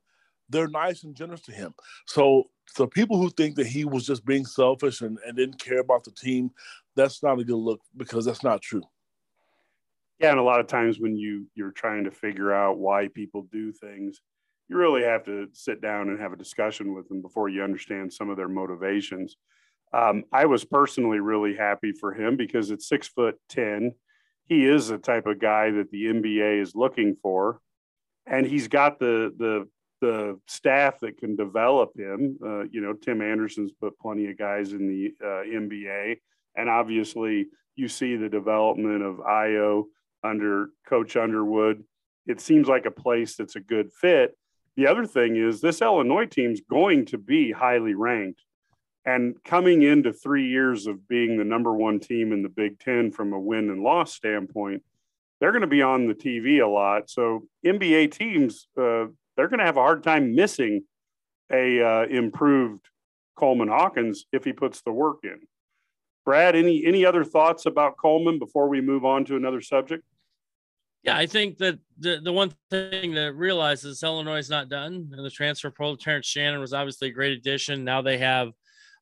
they're 0.49 0.67
nice 0.67 1.03
and 1.03 1.15
generous 1.15 1.41
to 1.41 1.51
him. 1.51 1.73
So 2.05 2.49
so 2.67 2.87
people 2.87 3.17
who 3.17 3.29
think 3.29 3.55
that 3.55 3.67
he 3.67 3.85
was 3.85 4.05
just 4.05 4.25
being 4.25 4.45
selfish 4.45 5.01
and, 5.01 5.17
and 5.25 5.37
didn't 5.37 5.59
care 5.59 5.79
about 5.79 6.03
the 6.03 6.11
team, 6.11 6.51
that's 6.95 7.23
not 7.23 7.39
a 7.39 7.43
good 7.43 7.55
look 7.55 7.81
because 7.95 8.25
that's 8.25 8.43
not 8.43 8.61
true. 8.61 8.83
Yeah, 10.19 10.31
and 10.31 10.39
a 10.39 10.43
lot 10.43 10.59
of 10.59 10.67
times 10.67 10.99
when 10.99 11.15
you 11.15 11.45
you're 11.53 11.71
trying 11.71 12.05
to 12.05 12.11
figure 12.11 12.51
out 12.51 12.79
why 12.79 13.07
people 13.13 13.47
do 13.51 13.71
things, 13.71 14.21
you 14.67 14.77
really 14.77 15.03
have 15.03 15.23
to 15.25 15.47
sit 15.53 15.81
down 15.81 16.09
and 16.09 16.19
have 16.19 16.33
a 16.33 16.37
discussion 16.37 16.93
with 16.93 17.07
them 17.07 17.21
before 17.21 17.49
you 17.49 17.63
understand 17.63 18.11
some 18.11 18.29
of 18.29 18.37
their 18.37 18.49
motivations. 18.49 19.37
Um, 19.93 20.23
I 20.31 20.45
was 20.45 20.65
personally 20.65 21.19
really 21.19 21.55
happy 21.55 21.91
for 21.91 22.13
him 22.13 22.35
because 22.35 22.71
at 22.71 22.81
six 22.81 23.07
foot 23.07 23.35
ten, 23.47 23.93
he 24.45 24.65
is 24.65 24.87
the 24.87 24.97
type 24.97 25.27
of 25.27 25.39
guy 25.39 25.71
that 25.71 25.91
the 25.91 26.05
NBA 26.05 26.61
is 26.61 26.75
looking 26.75 27.15
for, 27.21 27.61
and 28.25 28.45
he's 28.45 28.67
got 28.67 28.99
the 28.99 29.33
the 29.37 29.67
the 30.01 30.39
staff 30.47 30.99
that 30.99 31.17
can 31.17 31.35
develop 31.35 31.91
him. 31.97 32.37
Uh, 32.43 32.63
you 32.63 32.81
know, 32.81 32.93
Tim 32.93 33.21
Anderson's 33.21 33.71
put 33.71 33.97
plenty 33.99 34.29
of 34.29 34.37
guys 34.37 34.73
in 34.73 34.87
the 34.87 35.13
uh, 35.23 35.43
NBA, 35.43 36.17
and 36.55 36.69
obviously 36.69 37.47
you 37.75 37.87
see 37.87 38.15
the 38.15 38.29
development 38.29 39.03
of 39.03 39.17
Ayo 39.17 39.85
under 40.27 40.69
Coach 40.87 41.15
Underwood. 41.15 41.83
It 42.25 42.41
seems 42.41 42.67
like 42.67 42.85
a 42.85 42.91
place 42.91 43.35
that's 43.35 43.55
a 43.55 43.61
good 43.61 43.91
fit. 43.93 44.37
The 44.75 44.87
other 44.87 45.05
thing 45.05 45.35
is 45.37 45.59
this 45.59 45.81
Illinois 45.81 46.25
team's 46.25 46.61
going 46.61 47.05
to 47.07 47.17
be 47.17 47.51
highly 47.51 47.95
ranked. 47.95 48.43
And 49.05 49.41
coming 49.43 49.83
into 49.83 50.11
three 50.11 50.49
years 50.49 50.85
of 50.85 51.07
being 51.07 51.37
the 51.37 51.45
number 51.45 51.73
one 51.73 51.99
team 51.99 52.33
in 52.33 52.43
the 52.43 52.49
Big 52.49 52.77
Ten 52.77 53.11
from 53.11 53.31
a 53.31 53.39
win 53.39 53.69
and 53.69 53.81
loss 53.81 54.13
standpoint, 54.13 54.83
they're 55.39 55.51
going 55.51 55.61
to 55.61 55.67
be 55.67 55.81
on 55.81 56.07
the 56.07 56.13
TV 56.13 56.61
a 56.61 56.67
lot. 56.67 57.09
So 57.09 57.47
NBA 57.65 58.11
teams, 58.11 58.67
uh, 58.77 59.05
they're 59.35 59.47
going 59.47 59.59
to 59.59 59.65
have 59.65 59.77
a 59.77 59.81
hard 59.81 60.03
time 60.03 60.35
missing 60.35 60.83
a 61.51 61.81
uh, 61.81 62.05
improved 62.07 62.85
Coleman 63.37 63.69
Hawkins 63.69 64.25
if 64.33 64.43
he 64.43 64.51
puts 64.51 64.81
the 64.81 64.91
work 64.91 65.19
in. 65.23 65.39
Brad, 66.25 66.57
any 66.57 66.85
any 66.85 67.05
other 67.05 67.23
thoughts 67.23 67.65
about 67.65 67.95
Coleman 67.95 68.37
before 68.37 68.67
we 68.67 68.81
move 68.81 69.05
on 69.05 69.23
to 69.25 69.37
another 69.37 69.61
subject? 69.61 70.03
Yeah, 71.03 71.15
I 71.15 71.25
think 71.25 71.57
that 71.59 71.79
the, 71.99 72.19
the 72.23 72.33
one 72.33 72.53
thing 72.69 73.13
that 73.13 73.33
realizes 73.33 74.03
Illinois 74.03 74.39
is 74.39 74.49
not 74.49 74.69
done. 74.69 75.09
And 75.11 75.25
the 75.25 75.29
transfer 75.29 75.71
portal, 75.71 75.97
Terrence 75.97 76.25
Shannon 76.25 76.59
was 76.59 76.73
obviously 76.73 77.09
a 77.09 77.11
great 77.11 77.37
addition. 77.37 77.83
Now 77.83 78.01
they 78.01 78.17
have, 78.17 78.49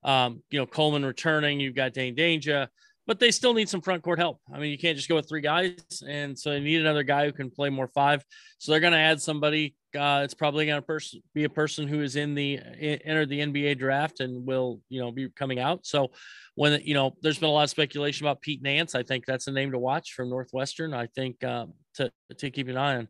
um, 0.04 0.44
you 0.50 0.60
know, 0.60 0.66
Coleman 0.66 1.06
returning. 1.06 1.60
You've 1.60 1.76
got 1.76 1.94
Dain 1.94 2.16
Dainja, 2.16 2.68
but 3.08 3.20
they 3.20 3.32
still 3.32 3.54
need 3.54 3.70
some 3.70 3.82
front 3.82 4.04
court 4.04 4.20
help. 4.20 4.40
I 4.54 4.60
mean, 4.60 4.72
you 4.72 4.78
can't 4.78 4.98
just 4.98 5.10
go 5.10 5.16
with 5.16 5.28
three 5.28 5.42
guys, 5.42 5.76
and 6.08 6.38
so 6.38 6.52
they 6.52 6.60
need 6.60 6.82
another 6.82 7.04
guy 7.04 7.26
who 7.26 7.32
can 7.32 7.50
play 7.50 7.70
more 7.70 7.88
five. 7.88 8.24
So 8.60 8.72
they're 8.72 8.82
going 8.82 8.94
to 8.94 9.00
add 9.00 9.22
somebody. 9.22 9.76
Uh, 9.98 10.22
it's 10.24 10.34
probably 10.34 10.66
going 10.66 10.82
to 10.82 10.86
pers- 10.86 11.16
be 11.34 11.46
a 11.46 11.50
person 11.50 11.88
who 11.88 12.02
is 12.02 12.16
in 12.16 12.36
the 12.36 12.60
entered 12.80 13.30
the 13.30 13.40
NBA 13.40 13.80
draft 13.80 14.20
and 14.20 14.46
will 14.46 14.82
you 14.90 15.02
know 15.02 15.12
be 15.12 15.30
coming 15.30 15.60
out. 15.60 15.86
So 15.86 16.12
when 16.56 16.82
you 16.84 16.94
know 16.94 17.16
there's 17.22 17.40
been 17.40 17.50
a 17.50 17.52
lot 17.52 17.64
of 17.64 17.70
speculation 17.70 18.26
about 18.26 18.42
Pete 18.42 18.62
Nance. 18.62 18.96
I 18.96 19.04
think 19.04 19.26
that's 19.26 19.48
a 19.48 19.52
name 19.52 19.72
to 19.72 19.80
watch 19.80 20.14
from 20.14 20.30
Northwestern. 20.30 20.94
I 20.94 21.08
think 21.08 21.44
uh, 21.44 21.66
to 21.96 22.12
to 22.38 22.52
keep 22.52 22.68
an 22.68 22.78
eye 22.78 22.98
on. 22.98 23.08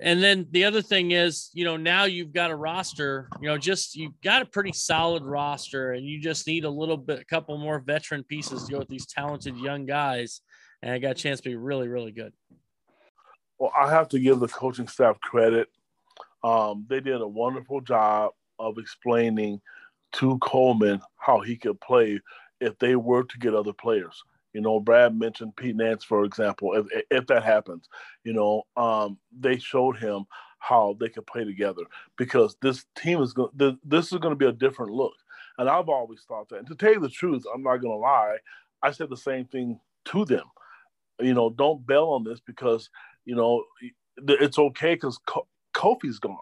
And 0.00 0.22
then 0.22 0.46
the 0.52 0.64
other 0.64 0.80
thing 0.80 1.10
is, 1.10 1.50
you 1.52 1.64
know, 1.64 1.76
now 1.76 2.04
you've 2.04 2.32
got 2.32 2.50
a 2.50 2.56
roster, 2.56 3.28
you 3.40 3.48
know, 3.48 3.58
just 3.58 3.96
you've 3.96 4.20
got 4.22 4.42
a 4.42 4.46
pretty 4.46 4.72
solid 4.72 5.24
roster 5.24 5.92
and 5.92 6.06
you 6.06 6.20
just 6.20 6.46
need 6.46 6.64
a 6.64 6.70
little 6.70 6.96
bit, 6.96 7.18
a 7.18 7.24
couple 7.24 7.58
more 7.58 7.80
veteran 7.80 8.22
pieces 8.22 8.64
to 8.64 8.72
go 8.72 8.78
with 8.78 8.88
these 8.88 9.06
talented 9.06 9.56
young 9.56 9.86
guys. 9.86 10.40
And 10.82 10.92
I 10.92 10.98
got 10.98 11.12
a 11.12 11.14
chance 11.14 11.40
to 11.40 11.48
be 11.48 11.56
really, 11.56 11.88
really 11.88 12.12
good. 12.12 12.32
Well, 13.58 13.72
I 13.76 13.90
have 13.90 14.08
to 14.10 14.20
give 14.20 14.38
the 14.38 14.46
coaching 14.46 14.86
staff 14.86 15.20
credit. 15.20 15.68
Um, 16.44 16.86
they 16.88 17.00
did 17.00 17.20
a 17.20 17.26
wonderful 17.26 17.80
job 17.80 18.30
of 18.60 18.78
explaining 18.78 19.60
to 20.12 20.38
Coleman 20.38 21.00
how 21.16 21.40
he 21.40 21.56
could 21.56 21.80
play 21.80 22.20
if 22.60 22.78
they 22.78 22.94
were 22.94 23.24
to 23.24 23.38
get 23.38 23.54
other 23.54 23.72
players. 23.72 24.22
You 24.52 24.60
know, 24.60 24.80
Brad 24.80 25.18
mentioned 25.18 25.56
Pete 25.56 25.76
Nance, 25.76 26.04
for 26.04 26.24
example. 26.24 26.74
If, 26.74 27.04
if 27.10 27.26
that 27.26 27.44
happens, 27.44 27.88
you 28.24 28.32
know, 28.32 28.62
um, 28.76 29.18
they 29.38 29.58
showed 29.58 29.98
him 29.98 30.24
how 30.58 30.96
they 30.98 31.08
could 31.08 31.26
play 31.26 31.44
together 31.44 31.82
because 32.16 32.56
this 32.62 32.84
team 32.96 33.22
is 33.22 33.32
going. 33.32 33.50
This 33.84 34.12
is 34.12 34.18
going 34.18 34.32
to 34.32 34.36
be 34.36 34.46
a 34.46 34.52
different 34.52 34.92
look, 34.92 35.14
and 35.58 35.68
I've 35.68 35.88
always 35.88 36.22
thought 36.26 36.48
that. 36.48 36.58
And 36.58 36.66
to 36.68 36.74
tell 36.74 36.92
you 36.92 37.00
the 37.00 37.08
truth, 37.08 37.44
I'm 37.54 37.62
not 37.62 37.76
going 37.78 37.92
to 37.92 37.98
lie. 37.98 38.38
I 38.82 38.90
said 38.90 39.10
the 39.10 39.16
same 39.16 39.44
thing 39.46 39.78
to 40.06 40.24
them. 40.24 40.44
You 41.20 41.34
know, 41.34 41.50
don't 41.50 41.86
bail 41.86 42.06
on 42.06 42.24
this 42.24 42.40
because 42.40 42.90
you 43.24 43.36
know 43.36 43.64
it's 44.16 44.58
okay 44.58 44.94
because 44.94 45.18
Kofi's 45.74 46.18
gone. 46.18 46.38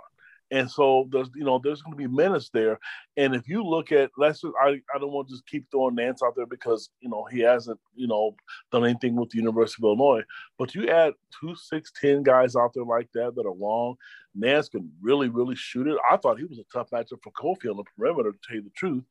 And 0.50 0.70
so 0.70 1.08
there's 1.10 1.28
you 1.34 1.44
know 1.44 1.60
there's 1.62 1.82
going 1.82 1.92
to 1.92 1.96
be 1.96 2.06
menace 2.06 2.50
there, 2.50 2.78
and 3.16 3.34
if 3.34 3.48
you 3.48 3.64
look 3.64 3.90
at 3.90 4.10
let's 4.16 4.42
just, 4.42 4.54
I 4.62 4.80
I 4.94 4.98
don't 5.00 5.12
want 5.12 5.28
to 5.28 5.34
just 5.34 5.46
keep 5.46 5.66
throwing 5.70 5.96
Nance 5.96 6.22
out 6.22 6.36
there 6.36 6.46
because 6.46 6.90
you 7.00 7.08
know 7.08 7.24
he 7.24 7.40
hasn't 7.40 7.80
you 7.96 8.06
know 8.06 8.36
done 8.70 8.84
anything 8.84 9.16
with 9.16 9.30
the 9.30 9.38
University 9.38 9.80
of 9.80 9.86
Illinois, 9.86 10.22
but 10.56 10.74
you 10.74 10.88
add 10.88 11.14
two 11.40 11.56
six 11.56 11.90
ten 12.00 12.22
guys 12.22 12.54
out 12.54 12.72
there 12.74 12.84
like 12.84 13.08
that 13.14 13.34
that 13.34 13.46
are 13.46 13.54
long, 13.54 13.96
Nance 14.36 14.68
can 14.68 14.88
really 15.00 15.28
really 15.28 15.56
shoot 15.56 15.88
it. 15.88 15.98
I 16.08 16.16
thought 16.16 16.38
he 16.38 16.44
was 16.44 16.60
a 16.60 16.64
tough 16.72 16.90
matchup 16.90 17.22
for 17.24 17.32
Kofi 17.32 17.68
on 17.68 17.76
the 17.76 17.84
perimeter 17.96 18.30
to 18.30 18.38
tell 18.46 18.56
you 18.56 18.62
the 18.62 18.70
truth. 18.70 19.04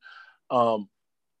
Um, 0.50 0.88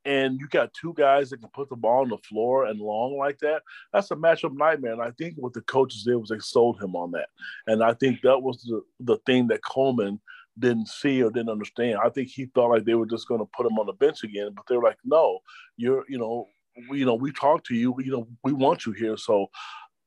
and 0.06 0.38
you 0.38 0.46
got 0.48 0.72
two 0.72 0.94
guys 0.94 1.30
that 1.30 1.40
can 1.40 1.50
put 1.52 1.68
the 1.68 1.76
ball 1.76 2.02
on 2.02 2.08
the 2.08 2.18
floor 2.18 2.66
and 2.66 2.78
long 2.78 3.18
like 3.18 3.38
that, 3.40 3.62
that's 3.92 4.10
a 4.12 4.14
matchup 4.16 4.56
nightmare. 4.56 4.92
And 4.92 5.02
I 5.02 5.10
think 5.18 5.34
what 5.36 5.52
the 5.52 5.62
coaches 5.62 6.04
did 6.04 6.14
was 6.14 6.28
they 6.28 6.38
sold 6.38 6.80
him 6.80 6.94
on 6.94 7.10
that. 7.10 7.28
And 7.66 7.82
I 7.82 7.92
think 7.92 8.22
that 8.22 8.40
was 8.40 8.62
the, 8.62 8.82
the 9.00 9.18
thing 9.26 9.48
that 9.48 9.64
Coleman 9.64 10.20
didn't 10.58 10.88
see 10.88 11.22
or 11.22 11.30
didn't 11.30 11.50
understand. 11.50 11.98
I 12.02 12.08
think 12.08 12.28
he 12.28 12.46
thought 12.46 12.70
like 12.70 12.84
they 12.84 12.94
were 12.94 13.04
just 13.04 13.26
going 13.26 13.40
to 13.40 13.50
put 13.56 13.66
him 13.66 13.78
on 13.78 13.86
the 13.86 13.92
bench 13.94 14.22
again, 14.22 14.50
but 14.54 14.64
they're 14.68 14.80
like, 14.80 14.98
no, 15.04 15.40
you're, 15.76 16.04
you 16.08 16.18
know, 16.18 16.48
we, 16.88 17.00
you 17.00 17.04
know, 17.04 17.14
we 17.14 17.32
talked 17.32 17.66
to 17.66 17.74
you, 17.74 17.94
you 17.98 18.12
know, 18.12 18.28
we 18.44 18.52
want 18.52 18.86
you 18.86 18.92
here. 18.92 19.16
So 19.16 19.48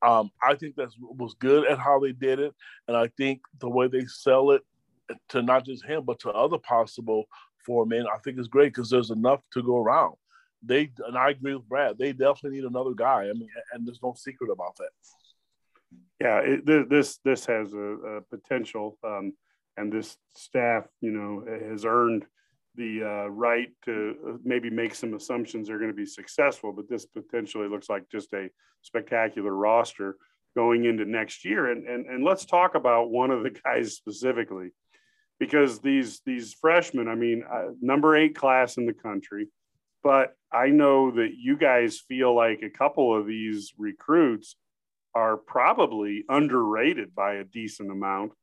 um, 0.02 0.32
I 0.42 0.56
think 0.56 0.78
that 0.78 0.90
was 1.00 1.36
good 1.40 1.68
at 1.68 1.78
how 1.78 2.00
they 2.00 2.14
did 2.14 2.40
it. 2.40 2.56
And 2.88 2.96
I 2.96 3.10
think 3.18 3.42
the 3.60 3.70
way 3.70 3.90
they 3.90 4.06
sell 4.06 4.52
it 4.52 4.62
to 5.30 5.42
not 5.42 5.66
just 5.66 5.84
him, 5.84 6.04
but 6.06 6.20
to 6.20 6.30
other 6.30 6.58
possible 6.58 7.26
for 7.66 7.86
men, 7.86 8.06
I 8.08 8.18
think 8.20 8.38
it's 8.38 8.48
great 8.48 8.74
because 8.74 8.90
there's 8.90 9.12
enough 9.12 9.42
to 9.54 9.64
go 9.64 9.78
around. 9.78 10.16
They 10.64 10.92
and 11.08 11.18
I 11.18 11.32
agree 11.32 11.56
with 11.56 11.70
Brad. 11.70 11.98
They 11.98 12.12
definitely 12.12 12.60
need 12.60 12.66
another 12.66 12.94
guy. 12.94 13.30
I 13.30 13.34
mean, 13.34 13.50
and 13.74 13.88
there's 13.88 14.04
no 14.04 14.14
secret 14.18 14.52
about 14.52 14.76
that. 14.78 14.90
Yeah, 16.20 16.40
it, 16.40 16.90
this 16.90 17.20
this 17.24 17.46
has 17.46 17.74
a, 17.74 17.78
a 17.78 18.22
potential, 18.22 18.98
um, 19.04 19.34
and 19.78 19.92
this 19.92 20.18
staff, 20.36 20.86
you 21.00 21.12
know, 21.12 21.46
has 21.70 21.86
earned 21.86 22.26
the 22.76 23.04
uh, 23.04 23.30
right 23.30 23.70
to 23.86 24.16
uh, 24.28 24.32
maybe 24.44 24.70
make 24.70 24.96
some 24.96 25.14
assumptions 25.14 25.68
they're 25.68 25.80
going 25.80 25.92
to 25.92 25.96
be 25.96 26.06
successful. 26.06 26.74
But 26.74 26.90
this 26.90 27.06
potentially 27.06 27.70
looks 27.70 27.90
like 27.90 28.10
just 28.12 28.34
a 28.34 28.50
spectacular 28.82 29.54
roster 29.54 30.18
going 30.56 30.86
into 30.86 31.06
next 31.06 31.46
year. 31.46 31.72
And 31.72 31.88
and 31.88 32.06
and 32.06 32.24
let's 32.24 32.46
talk 32.46 32.76
about 32.76 33.12
one 33.12 33.32
of 33.32 33.44
the 33.44 33.52
guys 33.64 33.94
specifically 33.94 34.72
because 35.40 35.80
these 35.80 36.22
these 36.26 36.54
freshmen, 36.54 37.08
I 37.08 37.16
mean, 37.16 37.44
uh, 37.50 37.70
number 37.82 38.16
eight 38.16 38.36
class 38.36 38.78
in 38.78 38.86
the 38.86 38.94
country, 38.94 39.48
but 40.04 40.36
I 40.52 40.68
know 40.68 41.12
that 41.12 41.32
you 41.38 41.58
guys 41.58 42.00
feel 42.00 42.36
like 42.36 42.62
a 42.62 42.70
couple 42.70 43.16
of 43.16 43.26
these 43.26 43.74
recruits 43.78 44.56
are 45.16 45.38
probably 45.38 46.26
underrated 46.30 47.16
by 47.16 47.36
a 47.36 47.44
decent 47.44 47.92
amount. 47.92 48.34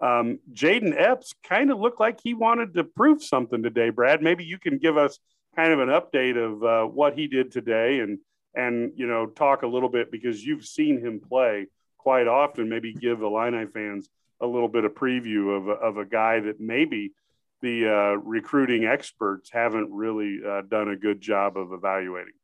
Um, 0.00 0.38
Jayden 0.52 0.94
Epps 0.96 1.34
kind 1.42 1.70
of 1.70 1.78
looked 1.78 2.00
like 2.00 2.20
he 2.22 2.34
wanted 2.34 2.74
to 2.74 2.84
prove 2.84 3.22
something 3.22 3.62
today. 3.62 3.90
Brad, 3.90 4.22
maybe 4.22 4.44
you 4.44 4.58
can 4.58 4.78
give 4.78 4.96
us 4.96 5.18
kind 5.56 5.72
of 5.72 5.80
an 5.80 5.88
update 5.88 6.36
of 6.36 6.62
uh, 6.62 6.90
what 6.90 7.18
he 7.18 7.26
did 7.26 7.50
today, 7.50 8.00
and 8.00 8.18
and 8.54 8.92
you 8.96 9.06
know 9.06 9.26
talk 9.26 9.62
a 9.62 9.66
little 9.66 9.88
bit 9.88 10.10
because 10.10 10.44
you've 10.44 10.64
seen 10.64 11.00
him 11.04 11.20
play 11.20 11.66
quite 11.98 12.28
often. 12.28 12.68
Maybe 12.68 12.92
give 12.92 13.22
Illini 13.22 13.66
fans 13.66 14.08
a 14.40 14.46
little 14.46 14.68
bit 14.68 14.84
of 14.84 14.92
preview 14.92 15.56
of 15.56 15.68
a, 15.68 15.72
of 15.72 15.96
a 15.96 16.04
guy 16.04 16.40
that 16.40 16.60
maybe 16.60 17.12
the 17.60 17.88
uh, 17.88 18.16
recruiting 18.20 18.84
experts 18.84 19.50
haven't 19.52 19.90
really 19.92 20.38
uh, 20.46 20.62
done 20.62 20.88
a 20.88 20.96
good 20.96 21.20
job 21.20 21.56
of 21.56 21.72
evaluating. 21.72 22.34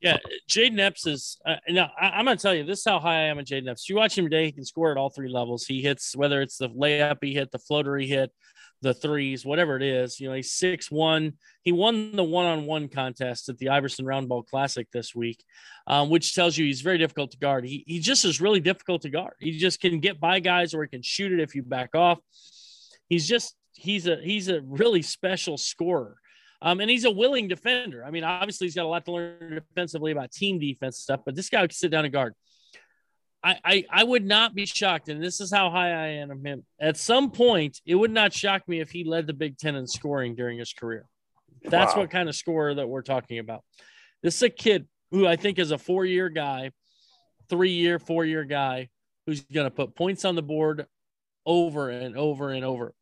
Yeah, 0.00 0.18
Jayden 0.48 0.78
Epps 0.78 1.06
is. 1.06 1.38
Uh, 1.44 1.56
now 1.70 1.90
I, 1.98 2.20
am 2.20 2.26
to 2.26 2.36
tell 2.36 2.54
you 2.54 2.64
this 2.64 2.80
is 2.80 2.84
how 2.84 3.00
high 3.00 3.22
I 3.22 3.24
am 3.24 3.38
on 3.38 3.44
Jayden 3.44 3.68
Epps. 3.68 3.88
You 3.88 3.96
watch 3.96 4.16
him 4.16 4.26
today; 4.26 4.46
he 4.46 4.52
can 4.52 4.64
score 4.64 4.90
at 4.90 4.98
all 4.98 5.10
three 5.10 5.30
levels. 5.30 5.66
He 5.66 5.80
hits 5.80 6.14
whether 6.14 6.42
it's 6.42 6.58
the 6.58 6.68
layup 6.68 7.18
he 7.22 7.32
hit, 7.32 7.50
the 7.50 7.58
floater 7.58 7.96
he 7.96 8.06
hit, 8.06 8.30
the 8.82 8.92
threes, 8.92 9.44
whatever 9.44 9.76
it 9.76 9.82
is. 9.82 10.20
You 10.20 10.28
know, 10.28 10.34
he's 10.34 10.52
six 10.52 10.90
one. 10.90 11.34
He 11.62 11.72
won 11.72 12.14
the 12.14 12.24
one 12.24 12.46
on 12.46 12.66
one 12.66 12.88
contest 12.88 13.48
at 13.48 13.58
the 13.58 13.70
Iverson 13.70 14.04
Roundball 14.04 14.46
Classic 14.46 14.86
this 14.92 15.14
week, 15.14 15.42
um, 15.86 16.10
which 16.10 16.34
tells 16.34 16.58
you 16.58 16.66
he's 16.66 16.82
very 16.82 16.98
difficult 16.98 17.30
to 17.30 17.38
guard. 17.38 17.64
He 17.64 17.82
he 17.86 17.98
just 17.98 18.24
is 18.24 18.40
really 18.40 18.60
difficult 18.60 19.02
to 19.02 19.10
guard. 19.10 19.34
He 19.40 19.58
just 19.58 19.80
can 19.80 20.00
get 20.00 20.20
by 20.20 20.40
guys 20.40 20.74
or 20.74 20.82
he 20.82 20.88
can 20.88 21.02
shoot 21.02 21.32
it 21.32 21.40
if 21.40 21.54
you 21.54 21.62
back 21.62 21.94
off. 21.94 22.18
He's 23.08 23.26
just 23.26 23.54
he's 23.72 24.06
a 24.06 24.16
he's 24.22 24.48
a 24.48 24.60
really 24.60 25.02
special 25.02 25.56
scorer. 25.56 26.16
Um, 26.62 26.80
and 26.80 26.90
he's 26.90 27.04
a 27.04 27.10
willing 27.10 27.48
defender. 27.48 28.04
I 28.04 28.10
mean, 28.10 28.24
obviously, 28.24 28.66
he's 28.66 28.74
got 28.74 28.84
a 28.84 28.88
lot 28.88 29.04
to 29.06 29.12
learn 29.12 29.62
defensively 29.70 30.12
about 30.12 30.32
team 30.32 30.58
defense 30.58 30.98
stuff, 30.98 31.20
but 31.24 31.34
this 31.34 31.48
guy 31.48 31.60
can 31.60 31.70
sit 31.70 31.90
down 31.90 32.04
and 32.04 32.12
guard. 32.12 32.34
I, 33.42 33.58
I, 33.64 33.84
I 33.90 34.04
would 34.04 34.24
not 34.24 34.54
be 34.54 34.66
shocked, 34.66 35.08
and 35.08 35.22
this 35.22 35.40
is 35.40 35.52
how 35.52 35.70
high 35.70 35.92
I 35.92 36.06
am 36.14 36.30
of 36.30 36.42
him. 36.42 36.64
At 36.80 36.96
some 36.96 37.30
point, 37.30 37.80
it 37.86 37.94
would 37.94 38.10
not 38.10 38.32
shock 38.32 38.66
me 38.66 38.80
if 38.80 38.90
he 38.90 39.04
led 39.04 39.26
the 39.26 39.34
Big 39.34 39.58
Ten 39.58 39.76
in 39.76 39.86
scoring 39.86 40.34
during 40.34 40.58
his 40.58 40.72
career. 40.72 41.06
That's 41.62 41.94
wow. 41.94 42.02
what 42.02 42.10
kind 42.10 42.28
of 42.28 42.34
scorer 42.34 42.74
that 42.74 42.88
we're 42.88 43.02
talking 43.02 43.38
about. 43.38 43.62
This 44.22 44.36
is 44.36 44.42
a 44.42 44.50
kid 44.50 44.86
who 45.10 45.26
I 45.26 45.36
think 45.36 45.58
is 45.58 45.70
a 45.70 45.78
four 45.78 46.04
year 46.04 46.28
guy, 46.28 46.72
three 47.48 47.72
year, 47.72 47.98
four 47.98 48.24
year 48.24 48.44
guy 48.44 48.88
who's 49.26 49.42
going 49.42 49.66
to 49.66 49.70
put 49.70 49.94
points 49.94 50.24
on 50.24 50.34
the 50.34 50.42
board 50.42 50.86
over 51.44 51.90
and 51.90 52.16
over 52.16 52.50
and 52.50 52.64
over. 52.64 52.94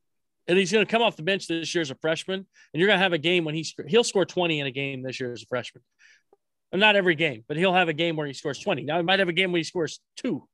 And 0.46 0.58
he's 0.58 0.70
going 0.70 0.84
to 0.84 0.90
come 0.90 1.00
off 1.00 1.16
the 1.16 1.22
bench 1.22 1.48
this 1.48 1.74
year 1.74 1.82
as 1.82 1.90
a 1.90 1.94
freshman, 1.94 2.38
and 2.38 2.46
you're 2.80 2.86
going 2.86 2.98
to 2.98 3.02
have 3.02 3.14
a 3.14 3.18
game 3.18 3.44
when 3.44 3.54
he's 3.54 3.74
he'll 3.86 4.04
score 4.04 4.26
20 4.26 4.60
in 4.60 4.66
a 4.66 4.70
game 4.70 5.02
this 5.02 5.18
year 5.18 5.32
as 5.32 5.42
a 5.42 5.46
freshman 5.46 5.82
not 6.78 6.96
every 6.96 7.14
game, 7.14 7.44
but 7.46 7.56
he'll 7.56 7.74
have 7.74 7.88
a 7.88 7.92
game 7.92 8.16
where 8.16 8.26
he 8.26 8.32
scores 8.32 8.58
20. 8.58 8.82
Now 8.82 8.96
he 8.96 9.02
might 9.02 9.18
have 9.18 9.28
a 9.28 9.32
game 9.32 9.52
where 9.52 9.58
he 9.58 9.64
scores 9.64 10.00
two 10.16 10.46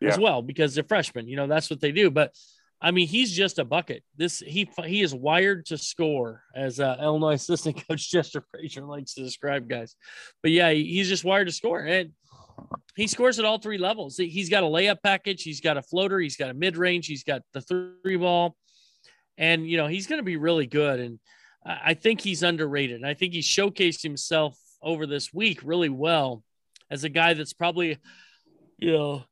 yeah. 0.00 0.10
as 0.10 0.18
well 0.18 0.42
because 0.42 0.74
they're 0.74 0.84
freshmen. 0.84 1.28
You 1.28 1.36
know, 1.36 1.46
that's 1.46 1.70
what 1.70 1.80
they 1.80 1.92
do. 1.92 2.10
But 2.10 2.32
I 2.80 2.90
mean, 2.90 3.08
he's 3.08 3.32
just 3.32 3.58
a 3.58 3.64
bucket. 3.64 4.02
This 4.16 4.40
he 4.40 4.68
he 4.84 5.02
is 5.02 5.14
wired 5.14 5.66
to 5.66 5.78
score, 5.78 6.42
as 6.54 6.78
uh, 6.78 6.96
Illinois 7.00 7.34
assistant 7.34 7.82
coach 7.88 8.10
Chester 8.10 8.44
Frazier 8.50 8.84
likes 8.84 9.14
to 9.14 9.22
describe 9.22 9.68
guys. 9.68 9.96
But 10.42 10.52
yeah, 10.52 10.70
he's 10.70 11.08
just 11.08 11.24
wired 11.24 11.48
to 11.48 11.52
score, 11.52 11.80
and 11.80 12.12
he 12.94 13.06
scores 13.06 13.38
at 13.38 13.44
all 13.44 13.58
three 13.58 13.78
levels. 13.78 14.16
He's 14.16 14.50
got 14.50 14.62
a 14.62 14.66
layup 14.66 14.98
package, 15.02 15.42
he's 15.42 15.60
got 15.60 15.76
a 15.76 15.82
floater, 15.82 16.18
he's 16.20 16.36
got 16.36 16.50
a 16.50 16.54
mid 16.54 16.76
range, 16.76 17.06
he's 17.06 17.24
got 17.24 17.42
the 17.54 17.62
three 17.62 18.16
ball, 18.16 18.56
and 19.38 19.68
you 19.68 19.76
know 19.76 19.86
he's 19.86 20.06
going 20.06 20.18
to 20.18 20.24
be 20.24 20.36
really 20.36 20.66
good. 20.66 21.00
And 21.00 21.18
I 21.64 21.94
think 21.94 22.20
he's 22.20 22.42
underrated. 22.42 23.04
I 23.04 23.14
think 23.14 23.32
he 23.32 23.40
showcased 23.40 24.02
himself 24.02 24.58
over 24.82 25.06
this 25.06 25.34
week 25.34 25.60
really 25.64 25.88
well 25.88 26.44
as 26.90 27.02
a 27.02 27.08
guy 27.08 27.34
that's 27.34 27.52
probably, 27.52 27.98
you 28.78 28.92
know, 28.92 29.24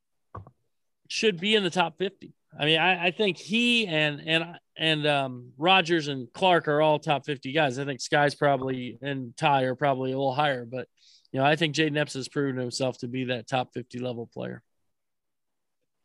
should 1.09 1.39
be 1.39 1.55
in 1.55 1.63
the 1.63 1.71
top 1.71 1.97
50. 1.99 2.33
I 2.59 2.65
mean, 2.65 2.79
I, 2.79 3.07
I 3.07 3.11
think 3.11 3.37
he 3.37 3.87
and 3.87 4.21
and 4.27 4.45
and 4.77 5.07
um, 5.07 5.53
Rodgers 5.57 6.09
and 6.09 6.33
Clark 6.33 6.67
are 6.69 6.81
all 6.81 6.99
top 6.99 7.25
50 7.25 7.53
guys. 7.53 7.79
I 7.79 7.85
think 7.85 8.01
Skyy's 8.01 8.35
probably 8.35 8.99
and 9.01 9.37
Ty 9.37 9.63
are 9.63 9.75
probably 9.75 10.13
a 10.13 10.17
little 10.17 10.35
higher, 10.35 10.65
but 10.65 10.89
you 11.33 11.41
know, 11.41 11.47
I 11.47 11.57
think 11.57 11.75
Jayden 11.75 11.97
Epps 11.97 12.15
has 12.15 12.29
proven 12.29 12.61
himself 12.61 12.99
to 12.99 13.09
be 13.09 13.25
that 13.25 13.49
top 13.49 13.71
50 13.75 13.99
level 13.99 14.29
player. 14.33 14.63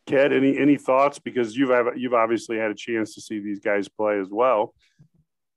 Ked, 0.06 0.34
any 0.34 0.58
any 0.58 0.78
thoughts? 0.78 1.20
Because 1.20 1.56
you've 1.56 1.72
you've 1.96 2.14
obviously 2.14 2.58
had 2.58 2.72
a 2.72 2.76
chance 2.76 3.14
to 3.16 3.22
see 3.22 3.40
these 3.40 3.60
guys 3.60 3.88
play 3.88 4.20
as 4.20 4.30
well. 4.30 4.74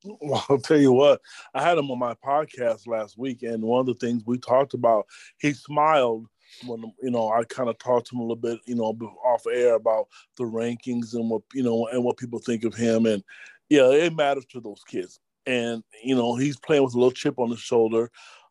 Well, 0.05 0.45
I'll 0.49 0.59
tell 0.59 0.79
you 0.81 0.93
what, 0.93 1.21
I 1.55 1.63
had 1.63 1.79
him 1.79 1.91
on 1.91 1.99
my 1.99 2.15
podcast 2.15 2.87
last 2.87 3.17
week, 3.17 3.43
and 3.43 3.63
one 3.63 3.81
of 3.81 3.87
the 3.87 3.95
things 3.95 4.25
we 4.27 4.39
talked 4.39 4.75
about, 4.75 5.07
he 5.39 5.53
smiled 5.53 6.27
when 6.67 6.83
you 7.01 7.11
know 7.11 7.31
I 7.31 7.45
kind 7.45 7.69
of 7.69 7.79
talked 7.79 8.09
to 8.09 8.17
him 8.17 8.21
a 8.21 8.23
little 8.23 8.37
bit, 8.37 8.59
you 8.67 8.75
know, 8.75 8.97
off 9.25 9.47
air 9.47 9.75
about 9.75 10.07
the 10.37 10.45
rankings 10.45 11.15
and 11.15 11.31
what 11.31 11.43
you 11.55 11.63
know 11.63 11.87
and 11.87 12.03
what 12.05 12.17
people 12.17 12.41
think 12.41 12.65
of 12.65 12.75
him, 12.75 13.07
and 13.07 13.23
yeah, 13.69 13.91
it 13.91 14.15
matters 14.15 14.45
to 14.47 14.61
those 14.61 14.83
kids, 14.87 15.21
and 15.47 15.83
you 16.03 16.15
know 16.15 16.37
he's 16.37 16.59
playing 16.59 16.83
with 16.83 16.95
a 16.95 16.99
little 16.99 17.13
chip 17.13 17.39
on 17.39 17.51
his 17.51 17.61
shoulder, 17.61 18.11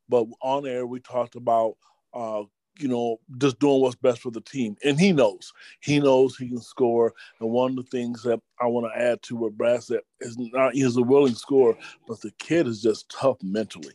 but 0.10 0.26
on 0.42 0.66
air 0.66 0.86
we 0.86 1.00
talked 1.00 1.36
about 1.36 1.74
uh, 2.14 2.44
you 2.80 2.88
know, 2.88 3.20
just 3.38 3.60
doing 3.60 3.82
what's 3.82 3.96
best 3.96 4.22
for 4.22 4.32
the 4.32 4.42
team. 4.42 4.76
And 4.84 5.00
he 5.00 5.12
knows. 5.12 5.54
He 5.82 6.00
knows 6.00 6.36
he 6.36 6.50
can 6.50 6.62
score. 6.62 7.14
And 7.40 7.50
one 7.50 7.72
of 7.72 7.76
the 7.78 7.84
things 7.84 8.24
that 8.24 8.40
I 8.60 8.68
want 8.68 8.92
to 8.92 9.02
add 9.02 9.22
to 9.24 9.36
what 9.36 9.58
Brad 9.58 9.84
said 9.84 10.00
is 10.20 10.38
not 10.38 10.74
he's 10.74 10.98
a 10.98 11.02
willing 11.02 11.36
scorer, 11.36 11.78
but 12.08 12.22
the 12.22 12.32
kid 12.40 12.68
is 12.68 12.82
just 12.82 13.10
tough 13.10 13.38
mentally. 13.44 13.94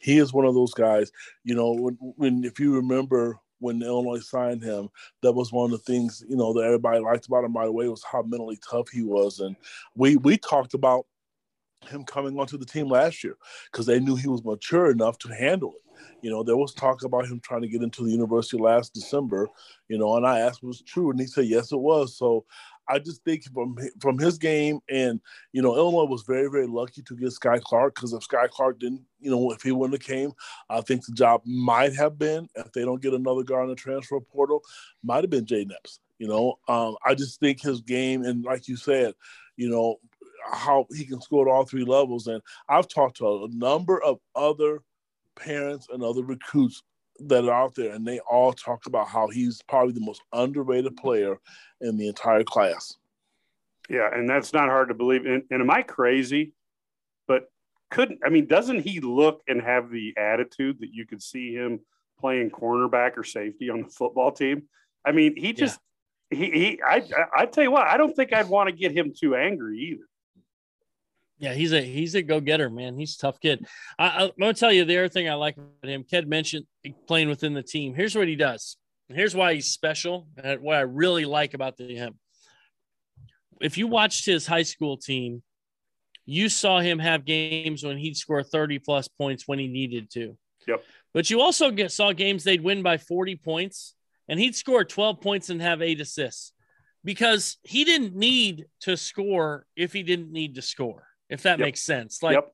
He 0.00 0.18
is 0.18 0.32
one 0.32 0.44
of 0.44 0.54
those 0.54 0.74
guys, 0.74 1.10
you 1.44 1.54
know, 1.54 1.72
when, 1.72 1.94
when 2.00 2.44
if 2.44 2.60
you 2.60 2.74
remember 2.74 3.38
when 3.58 3.82
Illinois 3.82 4.20
signed 4.20 4.62
him, 4.62 4.88
that 5.22 5.32
was 5.32 5.52
one 5.52 5.72
of 5.72 5.78
the 5.78 5.92
things 5.92 6.22
you 6.28 6.36
know 6.36 6.52
that 6.52 6.64
everybody 6.64 7.00
liked 7.00 7.26
about 7.26 7.44
him 7.44 7.54
right 7.54 7.68
away 7.68 7.88
was 7.88 8.04
how 8.04 8.22
mentally 8.22 8.58
tough 8.68 8.88
he 8.90 9.02
was, 9.02 9.40
and 9.40 9.56
we 9.94 10.16
we 10.16 10.36
talked 10.36 10.74
about 10.74 11.06
him 11.88 12.04
coming 12.04 12.38
onto 12.38 12.58
the 12.58 12.66
team 12.66 12.88
last 12.88 13.22
year 13.22 13.36
because 13.70 13.86
they 13.86 14.00
knew 14.00 14.16
he 14.16 14.28
was 14.28 14.44
mature 14.44 14.90
enough 14.90 15.18
to 15.18 15.28
handle 15.28 15.74
it. 15.74 15.85
You 16.22 16.30
know, 16.30 16.42
there 16.42 16.56
was 16.56 16.74
talk 16.74 17.02
about 17.04 17.26
him 17.26 17.40
trying 17.40 17.62
to 17.62 17.68
get 17.68 17.82
into 17.82 18.04
the 18.04 18.10
university 18.10 18.58
last 18.58 18.94
December, 18.94 19.48
you 19.88 19.98
know, 19.98 20.16
and 20.16 20.26
I 20.26 20.40
asked 20.40 20.62
was 20.62 20.82
true, 20.82 21.10
and 21.10 21.20
he 21.20 21.26
said 21.26 21.46
yes, 21.46 21.72
it 21.72 21.78
was. 21.78 22.16
So 22.16 22.44
I 22.88 22.98
just 22.98 23.22
think 23.24 23.44
from 23.52 23.76
from 24.00 24.18
his 24.18 24.38
game, 24.38 24.80
and 24.88 25.20
you 25.52 25.62
know, 25.62 25.76
Illinois 25.76 26.04
was 26.04 26.22
very 26.22 26.48
very 26.48 26.66
lucky 26.66 27.02
to 27.02 27.16
get 27.16 27.28
Skyy 27.28 27.60
Clark 27.60 27.94
because 27.94 28.12
if 28.12 28.26
Skyy 28.26 28.48
Clark 28.48 28.78
didn't, 28.78 29.02
you 29.20 29.30
know, 29.30 29.50
if 29.52 29.62
he 29.62 29.72
wouldn't 29.72 30.00
have 30.00 30.06
came, 30.06 30.32
I 30.70 30.80
think 30.80 31.04
the 31.04 31.12
job 31.12 31.42
might 31.44 31.94
have 31.94 32.18
been 32.18 32.48
if 32.54 32.72
they 32.72 32.84
don't 32.84 33.02
get 33.02 33.14
another 33.14 33.42
guy 33.42 33.62
in 33.62 33.68
the 33.68 33.74
transfer 33.74 34.20
portal, 34.20 34.62
might 35.02 35.24
have 35.24 35.30
been 35.30 35.46
Jayden 35.46 35.72
Epps. 35.72 36.00
You 36.18 36.28
know, 36.28 36.58
um, 36.68 36.96
I 37.04 37.14
just 37.14 37.40
think 37.40 37.60
his 37.60 37.80
game, 37.80 38.24
and 38.24 38.44
like 38.44 38.68
you 38.68 38.76
said, 38.76 39.14
you 39.56 39.68
know, 39.68 39.96
how 40.50 40.86
he 40.94 41.04
can 41.04 41.20
score 41.20 41.48
at 41.48 41.52
all 41.52 41.64
three 41.64 41.84
levels. 41.84 42.26
And 42.26 42.40
I've 42.68 42.88
talked 42.88 43.18
to 43.18 43.44
a 43.44 43.48
number 43.50 44.02
of 44.02 44.18
other 44.34 44.82
parents 45.36 45.88
and 45.92 46.02
other 46.02 46.22
recruits 46.22 46.82
that 47.20 47.44
are 47.44 47.52
out 47.52 47.74
there, 47.74 47.94
and 47.94 48.06
they 48.06 48.18
all 48.20 48.52
talk 48.52 48.86
about 48.86 49.08
how 49.08 49.28
he's 49.28 49.62
probably 49.68 49.92
the 49.92 50.00
most 50.00 50.22
underrated 50.32 50.96
player 50.96 51.36
in 51.80 51.96
the 51.96 52.08
entire 52.08 52.44
class. 52.44 52.94
Yeah, 53.88 54.08
and 54.12 54.28
that's 54.28 54.52
not 54.52 54.68
hard 54.68 54.88
to 54.88 54.94
believe. 54.94 55.26
And, 55.26 55.42
and 55.50 55.62
am 55.62 55.70
I 55.70 55.82
crazy? 55.82 56.52
But 57.28 57.50
couldn't 57.90 58.20
I 58.24 58.30
mean, 58.30 58.46
doesn't 58.46 58.80
he 58.80 59.00
look 59.00 59.42
and 59.48 59.62
have 59.62 59.90
the 59.90 60.14
attitude 60.16 60.78
that 60.80 60.92
you 60.92 61.06
could 61.06 61.22
see 61.22 61.54
him 61.54 61.80
playing 62.18 62.50
cornerback 62.50 63.16
or 63.16 63.24
safety 63.24 63.70
on 63.70 63.82
the 63.82 63.88
football 63.88 64.32
team? 64.32 64.64
I 65.04 65.12
mean, 65.12 65.36
he 65.36 65.52
just 65.52 65.78
yeah. 66.30 66.38
he 66.38 66.50
he 66.50 66.80
I 66.84 67.02
I 67.36 67.46
tell 67.46 67.64
you 67.64 67.70
what, 67.70 67.86
I 67.86 67.96
don't 67.96 68.14
think 68.14 68.32
I'd 68.32 68.48
want 68.48 68.68
to 68.68 68.74
get 68.74 68.92
him 68.92 69.12
too 69.16 69.36
angry 69.36 69.78
either. 69.78 70.06
Yeah, 71.38 71.52
he's 71.52 71.72
a 71.72 71.82
he's 71.82 72.14
a 72.14 72.22
go 72.22 72.40
getter, 72.40 72.70
man. 72.70 72.96
He's 72.96 73.14
a 73.16 73.18
tough 73.18 73.40
kid. 73.40 73.66
I, 73.98 74.24
am 74.24 74.30
gonna 74.40 74.54
tell 74.54 74.72
you 74.72 74.84
the 74.84 74.98
other 74.98 75.08
thing 75.08 75.28
I 75.28 75.34
like 75.34 75.56
about 75.56 75.90
him. 75.90 76.04
Ked 76.04 76.26
mentioned 76.26 76.64
playing 77.06 77.28
within 77.28 77.52
the 77.52 77.62
team. 77.62 77.94
Here's 77.94 78.16
what 78.16 78.28
he 78.28 78.36
does. 78.36 78.76
Here's 79.08 79.36
why 79.36 79.54
he's 79.54 79.70
special, 79.70 80.28
and 80.42 80.62
what 80.62 80.76
I 80.76 80.80
really 80.80 81.26
like 81.26 81.54
about 81.54 81.76
the, 81.76 81.94
him. 81.94 82.18
If 83.60 83.78
you 83.78 83.86
watched 83.86 84.26
his 84.26 84.46
high 84.46 84.62
school 84.62 84.96
team, 84.96 85.42
you 86.24 86.48
saw 86.48 86.80
him 86.80 86.98
have 86.98 87.24
games 87.24 87.84
when 87.84 87.98
he'd 87.98 88.16
score 88.16 88.42
30 88.42 88.80
plus 88.80 89.06
points 89.06 89.46
when 89.46 89.58
he 89.58 89.68
needed 89.68 90.10
to. 90.10 90.36
Yep. 90.66 90.82
But 91.14 91.30
you 91.30 91.40
also 91.40 91.70
get, 91.70 91.92
saw 91.92 92.12
games 92.12 92.42
they'd 92.42 92.64
win 92.64 92.82
by 92.82 92.98
40 92.98 93.36
points, 93.36 93.94
and 94.28 94.40
he'd 94.40 94.56
score 94.56 94.84
12 94.84 95.20
points 95.20 95.50
and 95.50 95.62
have 95.62 95.82
eight 95.82 96.00
assists 96.00 96.52
because 97.04 97.58
he 97.62 97.84
didn't 97.84 98.16
need 98.16 98.66
to 98.80 98.96
score 98.96 99.66
if 99.76 99.92
he 99.92 100.02
didn't 100.02 100.32
need 100.32 100.56
to 100.56 100.62
score 100.62 101.06
if 101.28 101.42
that 101.42 101.58
yep. 101.58 101.66
makes 101.66 101.82
sense. 101.82 102.22
Like 102.22 102.34
yep. 102.34 102.52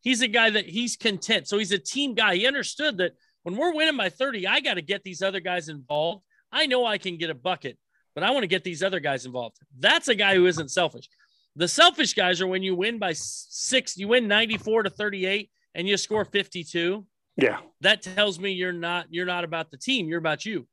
he's 0.00 0.22
a 0.22 0.28
guy 0.28 0.50
that 0.50 0.66
he's 0.66 0.96
content. 0.96 1.48
So 1.48 1.58
he's 1.58 1.72
a 1.72 1.78
team 1.78 2.14
guy. 2.14 2.36
He 2.36 2.46
understood 2.46 2.98
that 2.98 3.12
when 3.42 3.56
we're 3.56 3.74
winning 3.74 3.96
by 3.96 4.08
30, 4.08 4.46
I 4.46 4.60
got 4.60 4.74
to 4.74 4.82
get 4.82 5.02
these 5.04 5.22
other 5.22 5.40
guys 5.40 5.68
involved. 5.68 6.22
I 6.50 6.66
know 6.66 6.84
I 6.84 6.98
can 6.98 7.16
get 7.16 7.30
a 7.30 7.34
bucket, 7.34 7.78
but 8.14 8.24
I 8.24 8.30
want 8.30 8.42
to 8.42 8.48
get 8.48 8.64
these 8.64 8.82
other 8.82 9.00
guys 9.00 9.26
involved. 9.26 9.56
That's 9.78 10.08
a 10.08 10.14
guy 10.14 10.34
who 10.34 10.46
isn't 10.46 10.70
selfish. 10.70 11.08
The 11.56 11.68
selfish 11.68 12.14
guys 12.14 12.40
are 12.40 12.46
when 12.46 12.62
you 12.62 12.74
win 12.74 12.98
by 12.98 13.12
six, 13.14 13.96
you 13.96 14.08
win 14.08 14.28
94 14.28 14.84
to 14.84 14.90
38 14.90 15.50
and 15.74 15.88
you 15.88 15.96
score 15.96 16.24
52. 16.24 17.04
Yeah. 17.36 17.58
That 17.80 18.02
tells 18.02 18.38
me 18.38 18.52
you're 18.52 18.72
not 18.72 19.06
you're 19.10 19.26
not 19.26 19.44
about 19.44 19.70
the 19.70 19.76
team, 19.76 20.08
you're 20.08 20.18
about 20.18 20.44
you. 20.44 20.66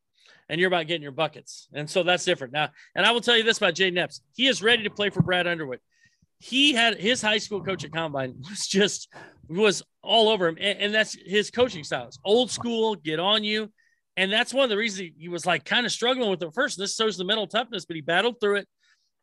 And 0.47 0.59
you're 0.59 0.67
about 0.67 0.85
getting 0.85 1.01
your 1.01 1.11
buckets. 1.11 1.67
And 1.73 1.89
so 1.89 2.03
that's 2.03 2.23
different. 2.23 2.53
Now, 2.53 2.69
and 2.93 3.03
I 3.03 3.11
will 3.11 3.21
tell 3.21 3.35
you 3.35 3.41
this 3.41 3.57
about 3.57 3.73
Jay 3.73 3.89
Epps. 3.89 4.21
He 4.35 4.45
is 4.45 4.61
ready 4.61 4.83
to 4.83 4.91
play 4.91 5.09
for 5.09 5.23
Brad 5.23 5.47
Underwood 5.47 5.79
he 6.45 6.73
had 6.73 6.99
his 6.99 7.23
high 7.23 7.39
school 7.39 7.63
coach 7.63 7.83
at 7.83 7.91
combine 7.91 8.35
was 8.49 8.67
just 8.67 9.11
was 9.49 9.81
all 10.03 10.29
over 10.29 10.47
him. 10.47 10.57
And, 10.59 10.79
and, 10.79 10.93
that's 10.93 11.17
his 11.25 11.49
coaching 11.49 11.83
style. 11.83 12.05
It's 12.05 12.19
old 12.23 12.51
school 12.51 12.95
get 12.95 13.19
on 13.19 13.43
you. 13.43 13.71
And 14.15 14.31
that's 14.31 14.53
one 14.53 14.63
of 14.63 14.69
the 14.69 14.77
reasons 14.77 15.09
he, 15.17 15.27
was 15.27 15.45
like 15.45 15.65
kind 15.65 15.85
of 15.87 15.91
struggling 15.91 16.29
with 16.29 16.41
it. 16.43 16.53
First 16.53 16.77
this 16.77 16.95
shows 16.95 17.17
the 17.17 17.25
mental 17.25 17.47
toughness 17.47 17.85
but 17.85 17.95
he 17.95 18.01
battled 18.01 18.39
through 18.39 18.57
it. 18.57 18.67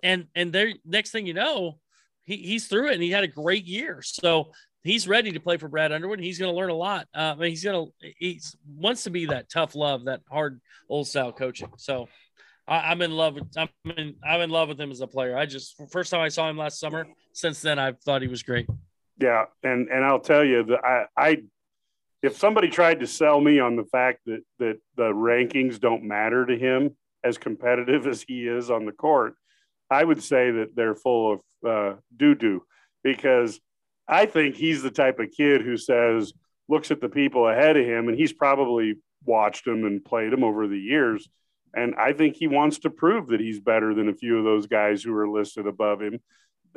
And 0.03 0.27
and 0.35 0.53
there 0.53 0.73
next 0.85 1.13
thing 1.13 1.27
you 1.27 1.35
know 1.35 1.79
he, 2.25 2.39
he's 2.39 2.67
through 2.67 2.89
it 2.89 2.95
and 2.95 3.03
he 3.03 3.11
had 3.11 3.25
a 3.25 3.29
great 3.29 3.67
year. 3.67 4.03
So 4.03 4.51
he's 4.83 5.07
ready 5.07 5.31
to 5.31 5.41
play 5.41 5.59
for 5.59 5.69
brad 5.69 5.93
underwood 5.93 6.19
he's 6.19 6.41
going 6.41 6.53
to 6.53 6.59
learn 6.59 6.71
a 6.71 6.75
lot. 6.75 7.07
Uh, 7.15 7.19
I 7.19 7.35
mean, 7.37 7.51
he's 7.51 7.63
going 7.63 7.87
to 7.87 8.13
he 8.19 8.41
wants 8.67 9.05
to 9.05 9.11
be 9.11 9.27
that 9.27 9.49
tough 9.49 9.77
love 9.77 10.07
that 10.07 10.23
hard 10.29 10.61
old 10.89 11.07
style 11.07 11.33
coaching. 11.33 11.71
So 11.77 12.09
I, 12.69 12.93
am 12.93 13.03
in 13.03 13.11
love 13.11 13.35
with 13.35 13.45
I'm 13.57 13.69
in 13.97 14.15
I'm 14.25 14.41
in 14.41 14.51
love 14.51 14.69
with 14.69 14.81
him 14.81 14.91
as 14.91 15.01
a 15.01 15.07
player. 15.07 15.37
I 15.37 15.47
just 15.47 15.81
first 15.91 16.11
time 16.11 16.21
I 16.21 16.29
saw 16.29 16.49
him 16.49 16.57
last 16.57 16.79
summer. 16.79 17.07
Since 17.33 17.61
then, 17.61 17.79
I've 17.79 18.01
thought 18.01 18.23
he 18.23 18.29
was 18.29 18.43
great. 18.43 18.69
Yeah, 19.19 19.47
and 19.63 19.89
and 19.89 20.05
I'll 20.05 20.21
tell 20.21 20.45
you 20.45 20.65
that 20.65 20.85
I 20.85 21.05
I 21.17 21.43
if 22.23 22.37
somebody 22.37 22.69
tried 22.69 23.01
to 23.01 23.07
sell 23.07 23.41
me 23.41 23.59
on 23.59 23.77
the 23.77 23.85
fact 23.85 24.21
that 24.27 24.43
that 24.59 24.79
the 24.97 25.13
rankings 25.13 25.81
don't 25.81 26.05
matter 26.05 26.47
to 26.47 26.57
him 26.57 26.97
as 27.25 27.39
competitive 27.39 28.07
as 28.07 28.23
he 28.23 28.47
is 28.47 28.71
on 28.71 28.87
the 28.87 28.93
court, 28.93 29.35
I 29.91 30.05
would 30.05 30.23
say 30.23 30.51
that 30.51 30.75
they're 30.77 30.95
full 30.95 31.33
of 31.33 31.41
uh, 31.69 31.97
doo 32.17 32.35
doo 32.35 32.63
because 33.03 33.61
I 34.07 34.27
think 34.27 34.55
he's 34.55 34.83
the 34.83 34.91
type 34.91 35.19
of 35.19 35.31
kid 35.31 35.63
who 35.63 35.77
says 35.77 36.33
looks 36.69 36.91
at 36.91 37.01
the 37.01 37.09
people 37.09 37.49
ahead 37.49 37.77
of 37.77 37.85
him 37.85 38.09
and 38.09 38.17
he's 38.17 38.33
probably 38.33 38.95
watched 39.25 39.65
them 39.65 39.85
and 39.85 40.05
played 40.05 40.33
them 40.33 40.45
over 40.45 40.67
the 40.67 40.79
years 40.79 41.29
and 41.75 41.95
I 41.95 42.13
think 42.13 42.37
he 42.37 42.49
wants 42.49 42.81
to 42.81 42.91
prove 42.91 43.29
that 43.29 43.41
he's 43.41 43.61
better 43.61 43.95
than 43.95 44.09
a 44.09 44.15
few 44.15 44.39
of 44.39 44.45
those 44.45 44.67
guys 44.67 45.03
who 45.03 45.15
are 45.17 45.29
listed 45.29 45.67
above 45.67 46.03
him 46.03 46.21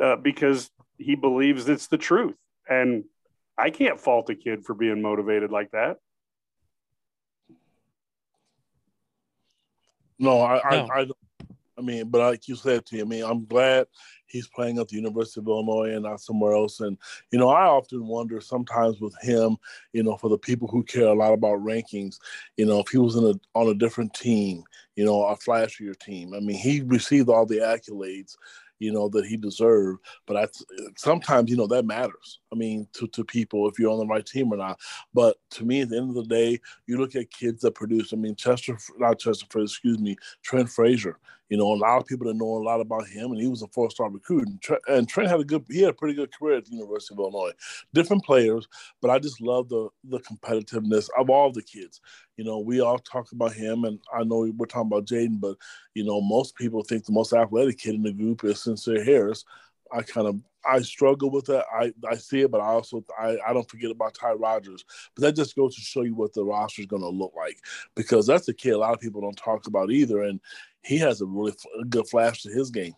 uh, 0.01 0.15
because 0.15 0.69
he 0.97 1.15
believes 1.15 1.67
it's 1.67 1.87
the 1.87 1.97
truth. 1.97 2.35
And 2.69 3.03
I 3.57 3.69
can't 3.69 3.99
fault 3.99 4.29
a 4.29 4.35
kid 4.35 4.65
for 4.65 4.73
being 4.73 5.01
motivated 5.01 5.51
like 5.51 5.71
that. 5.71 5.97
No, 10.17 10.41
I, 10.41 10.61
no. 10.71 10.87
I, 10.87 11.01
I, 11.01 11.05
I 11.77 11.81
mean, 11.81 12.09
but 12.09 12.19
like 12.19 12.47
you 12.47 12.55
said 12.55 12.85
to 12.85 12.95
me, 12.95 13.01
I 13.01 13.03
mean, 13.03 13.23
I'm 13.23 13.45
glad 13.45 13.87
he's 14.27 14.47
playing 14.47 14.79
at 14.79 14.87
the 14.87 14.95
University 14.95 15.39
of 15.39 15.47
Illinois 15.47 15.93
and 15.93 16.03
not 16.03 16.21
somewhere 16.21 16.53
else. 16.53 16.79
And, 16.79 16.97
you 17.31 17.39
know, 17.39 17.49
I 17.49 17.65
often 17.65 18.07
wonder 18.07 18.39
sometimes 18.39 18.99
with 18.99 19.15
him, 19.21 19.57
you 19.93 20.03
know, 20.03 20.17
for 20.17 20.29
the 20.29 20.37
people 20.37 20.67
who 20.67 20.83
care 20.83 21.07
a 21.07 21.13
lot 21.13 21.33
about 21.33 21.63
rankings, 21.63 22.17
you 22.57 22.65
know, 22.65 22.79
if 22.79 22.87
he 22.89 22.97
was 22.97 23.15
in 23.15 23.25
a, 23.25 23.33
on 23.57 23.67
a 23.67 23.75
different 23.75 24.13
team, 24.13 24.63
you 24.95 25.05
know, 25.05 25.25
a 25.25 25.35
flashier 25.35 25.97
team. 25.99 26.33
I 26.33 26.39
mean, 26.39 26.57
he 26.57 26.81
received 26.81 27.29
all 27.29 27.45
the 27.45 27.57
accolades, 27.57 28.35
you 28.79 28.91
know, 28.91 29.09
that 29.09 29.25
he 29.25 29.37
deserved. 29.37 29.99
But 30.25 30.37
I, 30.37 30.47
sometimes, 30.97 31.49
you 31.49 31.57
know, 31.57 31.67
that 31.67 31.85
matters. 31.85 32.39
I 32.51 32.55
mean, 32.55 32.87
to, 32.93 33.07
to 33.07 33.23
people 33.23 33.67
if 33.67 33.77
you're 33.77 33.91
on 33.91 33.99
the 33.99 34.07
right 34.07 34.25
team 34.25 34.51
or 34.51 34.57
not. 34.57 34.79
But 35.13 35.37
to 35.51 35.65
me, 35.65 35.81
at 35.81 35.89
the 35.89 35.97
end 35.97 36.09
of 36.09 36.15
the 36.15 36.23
day, 36.23 36.59
you 36.87 36.97
look 36.97 37.15
at 37.15 37.31
kids 37.31 37.61
that 37.61 37.75
produce. 37.75 38.13
I 38.13 38.15
mean, 38.15 38.35
Chester, 38.35 38.77
not 38.97 39.19
Chester, 39.19 39.59
excuse 39.59 39.99
me, 39.99 40.15
Trent 40.41 40.69
Frazier. 40.69 41.19
You 41.49 41.57
know, 41.57 41.73
a 41.73 41.75
lot 41.75 41.99
of 41.99 42.07
people 42.07 42.27
that 42.27 42.35
know 42.35 42.57
a 42.57 42.63
lot 42.63 42.81
about 42.81 43.07
him, 43.07 43.31
and 43.31 43.39
he 43.39 43.47
was 43.47 43.61
a 43.61 43.67
four-star 43.67 44.09
recruit. 44.09 44.47
And, 44.47 44.61
Trent, 44.61 44.81
and 44.87 45.07
Trent 45.07 45.29
had 45.29 45.39
a 45.39 45.43
good, 45.43 45.63
he 45.69 45.81
had 45.81 45.91
a 45.91 45.93
pretty 45.93 46.15
good 46.15 46.33
career 46.33 46.57
at 46.57 46.65
the 46.65 46.71
University 46.71 47.13
of 47.13 47.19
Illinois. 47.19 47.51
Different 47.93 48.23
players, 48.23 48.67
but 49.01 49.11
I 49.11 49.19
just 49.19 49.41
love 49.41 49.69
the 49.69 49.89
the 50.05 50.19
competitiveness 50.19 51.09
of 51.17 51.29
all 51.29 51.51
the 51.51 51.61
kids. 51.63 52.01
You 52.37 52.45
know, 52.45 52.59
we 52.59 52.81
all 52.81 52.99
talk 52.99 53.31
about 53.31 53.53
him, 53.53 53.85
and 53.85 53.99
I 54.13 54.23
know 54.23 54.51
we're 54.57 54.65
talking 54.65 54.91
about 54.91 55.05
Jayden, 55.05 55.39
but 55.39 55.57
you 55.93 56.03
know, 56.03 56.21
most 56.21 56.55
people 56.55 56.83
think 56.83 57.05
the 57.05 57.11
most 57.11 57.33
athletic 57.33 57.77
kid 57.77 57.95
in 57.95 58.03
the 58.03 58.13
group 58.13 58.43
is 58.43 58.57
Sencire 58.57 59.05
Harris. 59.05 59.45
I 59.91 60.01
kind 60.01 60.27
of 60.27 60.39
I 60.67 60.81
struggle 60.81 61.29
with 61.29 61.45
that. 61.45 61.65
I, 61.73 61.93
I 62.09 62.15
see 62.15 62.41
it, 62.41 62.51
but 62.51 62.61
I 62.61 62.67
also 62.67 63.03
I, 63.19 63.37
I 63.45 63.53
don't 63.53 63.69
forget 63.69 63.91
about 63.91 64.13
Ty 64.13 64.33
Rodgers. 64.33 64.83
But 65.15 65.23
that 65.23 65.35
just 65.35 65.55
goes 65.55 65.75
to 65.75 65.81
show 65.81 66.01
you 66.01 66.15
what 66.15 66.33
the 66.33 66.43
roster 66.43 66.81
is 66.81 66.87
going 66.87 67.01
to 67.01 67.09
look 67.09 67.33
like 67.35 67.57
because 67.95 68.25
that's 68.25 68.47
a 68.47 68.53
kid 68.53 68.71
a 68.71 68.77
lot 68.77 68.93
of 68.93 68.99
people 68.99 69.21
don't 69.21 69.37
talk 69.37 69.67
about 69.67 69.91
either, 69.91 70.23
and 70.23 70.39
he 70.83 70.97
has 70.99 71.21
a 71.21 71.25
really 71.25 71.53
good 71.89 72.07
flash 72.07 72.43
to 72.43 72.49
his 72.49 72.71
game. 72.71 72.93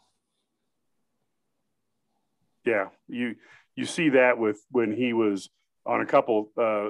Yeah, 2.65 2.87
you 3.07 3.35
you 3.75 3.85
see 3.85 4.09
that 4.09 4.37
with 4.37 4.59
when 4.71 4.91
he 4.91 5.13
was 5.13 5.49
on 5.85 6.01
a 6.01 6.05
couple 6.05 6.51
uh, 6.57 6.89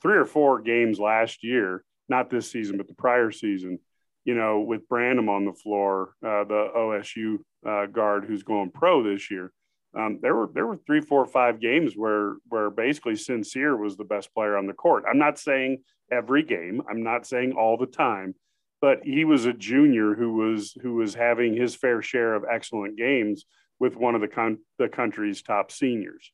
three 0.00 0.16
or 0.16 0.26
four 0.26 0.60
games 0.60 1.00
last 1.00 1.42
year, 1.42 1.84
not 2.08 2.30
this 2.30 2.50
season, 2.50 2.76
but 2.76 2.86
the 2.86 2.94
prior 2.94 3.30
season. 3.30 3.78
You 4.24 4.34
know, 4.34 4.60
with 4.60 4.86
Branham 4.88 5.30
on 5.30 5.46
the 5.46 5.52
floor, 5.54 6.10
uh, 6.22 6.44
the 6.44 6.68
OSU 6.76 7.38
uh, 7.66 7.86
guard 7.86 8.26
who's 8.26 8.42
going 8.42 8.70
pro 8.70 9.02
this 9.02 9.30
year. 9.30 9.50
Um, 9.96 10.18
there 10.22 10.34
were 10.34 10.48
there 10.54 10.66
were 10.66 10.78
three, 10.86 11.00
four, 11.00 11.26
five 11.26 11.60
games 11.60 11.94
where 11.96 12.36
where 12.48 12.70
basically 12.70 13.14
Sencire 13.14 13.78
was 13.78 13.96
the 13.96 14.04
best 14.04 14.32
player 14.34 14.56
on 14.56 14.66
the 14.66 14.72
court. 14.72 15.04
I'm 15.08 15.18
not 15.18 15.38
saying 15.38 15.82
every 16.12 16.42
game. 16.42 16.82
I'm 16.88 17.02
not 17.02 17.26
saying 17.26 17.52
all 17.52 17.76
the 17.76 17.86
time, 17.86 18.34
but 18.80 19.00
he 19.02 19.24
was 19.24 19.46
a 19.46 19.52
junior 19.52 20.14
who 20.14 20.34
was 20.34 20.76
who 20.80 20.94
was 20.94 21.14
having 21.14 21.56
his 21.56 21.74
fair 21.74 22.02
share 22.02 22.34
of 22.34 22.44
excellent 22.50 22.96
games 22.96 23.46
with 23.80 23.96
one 23.96 24.14
of 24.14 24.20
the 24.20 24.28
con- 24.28 24.58
the 24.78 24.88
country's 24.88 25.42
top 25.42 25.72
seniors. 25.72 26.30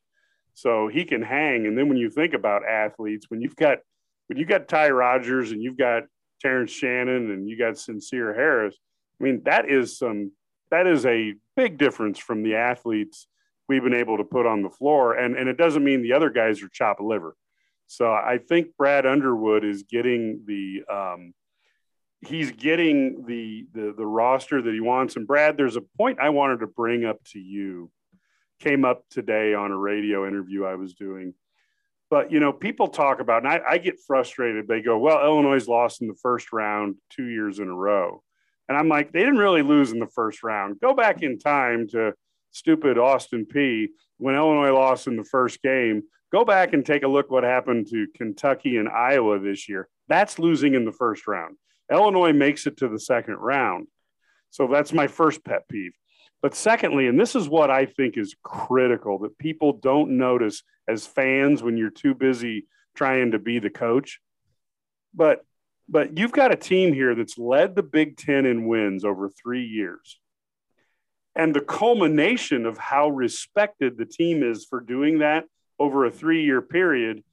So 0.53 0.87
he 0.87 1.03
can 1.03 1.21
hang. 1.21 1.65
And 1.65 1.77
then 1.77 1.87
when 1.87 1.97
you 1.97 2.09
think 2.09 2.33
about 2.33 2.67
athletes, 2.67 3.25
when 3.29 3.41
you've 3.41 3.55
got 3.55 3.79
when 4.27 4.37
you've 4.37 4.49
got 4.49 4.67
Ty 4.67 4.89
Rodgers 4.89 5.51
and 5.51 5.63
you've 5.63 5.77
got 5.77 6.03
Terrence 6.41 6.71
Shannon 6.71 7.31
and 7.31 7.49
you 7.49 7.57
got 7.57 7.73
Sencire 7.75 8.35
Harris. 8.35 8.75
I 9.19 9.23
mean, 9.23 9.41
that 9.45 9.69
is 9.69 9.97
some 9.97 10.31
that 10.69 10.85
is 10.85 11.05
a 11.05 11.33
big 11.55 11.77
difference 11.77 12.19
from 12.19 12.43
the 12.43 12.55
athletes 12.55 13.27
we've 13.67 13.83
been 13.83 13.93
able 13.93 14.17
to 14.17 14.23
put 14.23 14.45
on 14.45 14.61
the 14.61 14.69
floor. 14.69 15.13
And 15.13 15.35
and 15.35 15.49
it 15.49 15.57
doesn't 15.57 15.83
mean 15.83 16.01
the 16.01 16.13
other 16.13 16.29
guys 16.29 16.61
are 16.61 16.69
chop 16.69 16.97
liver. 16.99 17.35
So 17.87 18.11
I 18.11 18.37
think 18.37 18.75
Brad 18.77 19.05
Underwood 19.05 19.63
is 19.63 19.83
getting 19.83 20.43
the 20.45 20.83
um, 20.93 21.33
he's 22.21 22.51
getting 22.51 23.25
the, 23.25 23.65
the 23.73 23.93
the 23.97 24.05
roster 24.05 24.61
that 24.61 24.73
he 24.73 24.81
wants. 24.81 25.15
And 25.15 25.25
Brad, 25.25 25.57
there's 25.57 25.77
a 25.77 25.83
point 25.97 26.19
I 26.19 26.29
wanted 26.29 26.59
to 26.59 26.67
bring 26.67 27.05
up 27.05 27.23
to 27.31 27.39
you. 27.39 27.89
Came 28.59 28.85
up 28.85 29.03
today 29.09 29.53
on 29.53 29.71
a 29.71 29.77
radio 29.77 30.27
interview 30.27 30.65
I 30.65 30.75
was 30.75 30.95
doing. 30.95 31.33
But 32.09 32.31
you 32.31 32.39
know, 32.39 32.51
people 32.51 32.87
talk 32.87 33.19
about, 33.19 33.43
and 33.43 33.51
I, 33.51 33.61
I 33.67 33.77
get 33.77 33.99
frustrated. 34.05 34.67
They 34.67 34.81
go, 34.81 34.97
"Well, 34.97 35.23
Illinois 35.23 35.67
lost 35.67 36.01
in 36.01 36.07
the 36.07 36.15
first 36.21 36.51
round 36.51 36.95
two 37.09 37.25
years 37.25 37.59
in 37.59 37.67
a 37.67 37.75
row," 37.75 38.23
and 38.67 38.77
I'm 38.77 38.87
like, 38.87 39.11
"They 39.11 39.19
didn't 39.19 39.37
really 39.37 39.61
lose 39.61 39.91
in 39.91 39.99
the 39.99 40.07
first 40.07 40.41
round. 40.41 40.79
Go 40.79 40.93
back 40.93 41.21
in 41.21 41.37
time 41.37 41.87
to 41.89 42.13
stupid 42.51 42.97
Austin 42.97 43.45
Peay 43.45 43.87
when 44.17 44.35
Illinois 44.35 44.73
lost 44.73 45.07
in 45.07 45.15
the 45.15 45.23
first 45.23 45.61
game. 45.61 46.03
Go 46.31 46.43
back 46.43 46.73
and 46.73 46.85
take 46.85 47.03
a 47.03 47.07
look 47.07 47.31
what 47.31 47.43
happened 47.43 47.87
to 47.91 48.07
Kentucky 48.15 48.77
and 48.77 48.89
Iowa 48.89 49.39
this 49.39 49.69
year. 49.69 49.87
That's 50.07 50.39
losing 50.39 50.73
in 50.73 50.85
the 50.85 50.91
first 50.91 51.27
round. 51.27 51.57
Illinois 51.91 52.33
makes 52.33 52.67
it 52.67 52.77
to 52.77 52.89
the 52.89 52.99
second 52.99 53.35
round. 53.35 53.87
So 54.49 54.67
that's 54.67 54.93
my 54.93 55.07
first 55.07 55.43
pet 55.43 55.67
peeve. 55.69 55.93
But 56.41 56.55
secondly, 56.55 57.07
and 57.07 57.19
this 57.19 57.35
is 57.35 57.49
what 57.49 57.71
I 57.71 57.85
think 57.85 58.17
is 58.17 58.35
critical 58.43 59.19
that 59.19 59.37
people 59.37 59.73
don't 59.73 60.17
notice 60.17 60.63
as 60.87 61.05
fans 61.05 61.63
when 61.63 61.77
you're 61.77 61.89
too 61.89 62.13
busy 62.13 62.67
trying 62.95 63.31
to 63.31 63.39
be 63.39 63.59
the 63.59 63.69
coach. 63.69 64.19
But 65.13 65.43
but 65.89 66.17
you've 66.17 66.33
got 66.33 66.51
a 66.51 66.57
team 66.57 66.93
here 66.93 67.15
that's 67.15 67.37
led 67.37 67.75
the 67.75 67.83
Big 67.83 68.17
Ten 68.17 68.45
in 68.45 68.67
wins 68.67 69.05
over 69.05 69.29
three 69.29 69.65
years. 69.65 70.19
And 71.37 71.55
the 71.55 71.61
culmination 71.61 72.65
of 72.65 72.79
how 72.79 73.09
respected 73.09 73.95
the 73.95 74.07
team 74.07 74.41
is 74.41 74.65
for 74.65 74.81
doing 74.81 75.19
that 75.19 75.45
over 75.77 76.03
a 76.03 76.11
three 76.11 76.43
year 76.43 76.63
period 76.63 77.23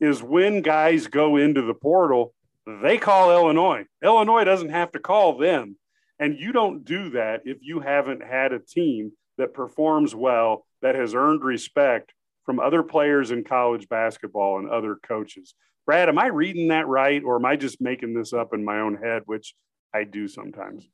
is 0.00 0.22
when 0.22 0.60
guys 0.60 1.06
go 1.06 1.36
into 1.36 1.62
the 1.62 1.72
portal, 1.74 2.34
they 2.82 2.98
call 2.98 3.32
Illinois. 3.32 3.86
Illinois 4.04 4.44
doesn't 4.44 4.68
have 4.68 4.92
to 4.92 5.00
call 5.00 5.38
them. 5.38 5.76
And 6.18 6.38
you 6.38 6.52
don't 6.52 6.84
do 6.84 7.10
that 7.10 7.42
if 7.46 7.58
you 7.62 7.80
haven't 7.80 8.22
had 8.22 8.52
a 8.52 8.58
team 8.58 9.12
that 9.38 9.54
performs 9.54 10.14
well, 10.14 10.66
that 10.82 10.94
has 10.94 11.14
earned 11.14 11.42
respect 11.42 12.12
from 12.44 12.60
other 12.60 12.82
players 12.82 13.30
in 13.30 13.44
college 13.44 13.88
basketball 13.88 14.58
and 14.58 14.68
other 14.68 14.96
coaches. 14.96 15.54
Brad, 15.86 16.10
am 16.10 16.18
I 16.18 16.26
reading 16.26 16.68
that 16.68 16.86
right? 16.86 17.22
Or 17.24 17.36
am 17.36 17.46
I 17.46 17.56
just 17.56 17.80
making 17.80 18.12
this 18.12 18.34
up 18.34 18.52
in 18.52 18.62
my 18.62 18.80
own 18.80 18.96
head, 18.96 19.22
which 19.24 19.54
I 19.94 20.04
do 20.04 20.28
sometimes? 20.28 20.86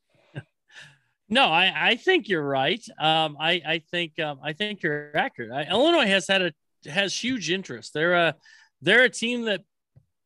No, 1.28 1.44
I, 1.46 1.72
I 1.90 1.96
think 1.96 2.28
you're 2.28 2.46
right. 2.46 2.84
Um, 2.98 3.36
I, 3.40 3.62
I 3.66 3.82
think 3.90 4.18
um, 4.18 4.40
I 4.42 4.52
think 4.52 4.82
you're 4.82 5.16
accurate. 5.16 5.50
I, 5.50 5.70
Illinois 5.70 6.06
has 6.06 6.28
had 6.28 6.42
a 6.42 6.52
has 6.90 7.16
huge 7.16 7.50
interest. 7.50 7.94
They're 7.94 8.14
a 8.14 8.34
they're 8.82 9.04
a 9.04 9.10
team 9.10 9.46
that 9.46 9.62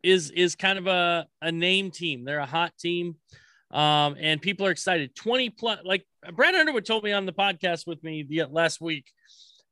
is 0.03 0.31
is 0.31 0.57
kind 0.57 0.79
of 0.79 0.87
a, 0.87 1.27
a 1.41 1.53
name 1.53 1.91
team. 1.91 2.25
They're 2.25 2.41
a 2.41 2.47
hot 2.47 2.73
team. 2.79 3.17
Um, 3.71 4.17
and 4.19 4.41
people 4.41 4.67
are 4.67 4.71
excited. 4.71 5.15
20 5.15 5.51
plus 5.51 5.81
like 5.85 6.07
Brad 6.33 6.55
Underwood 6.55 6.87
told 6.87 7.05
me 7.05 7.13
on 7.13 7.27
the 7.27 7.33
podcast 7.33 7.87
with 7.87 8.03
me 8.03 8.23
the 8.23 8.45
last 8.51 8.81
week 8.81 9.05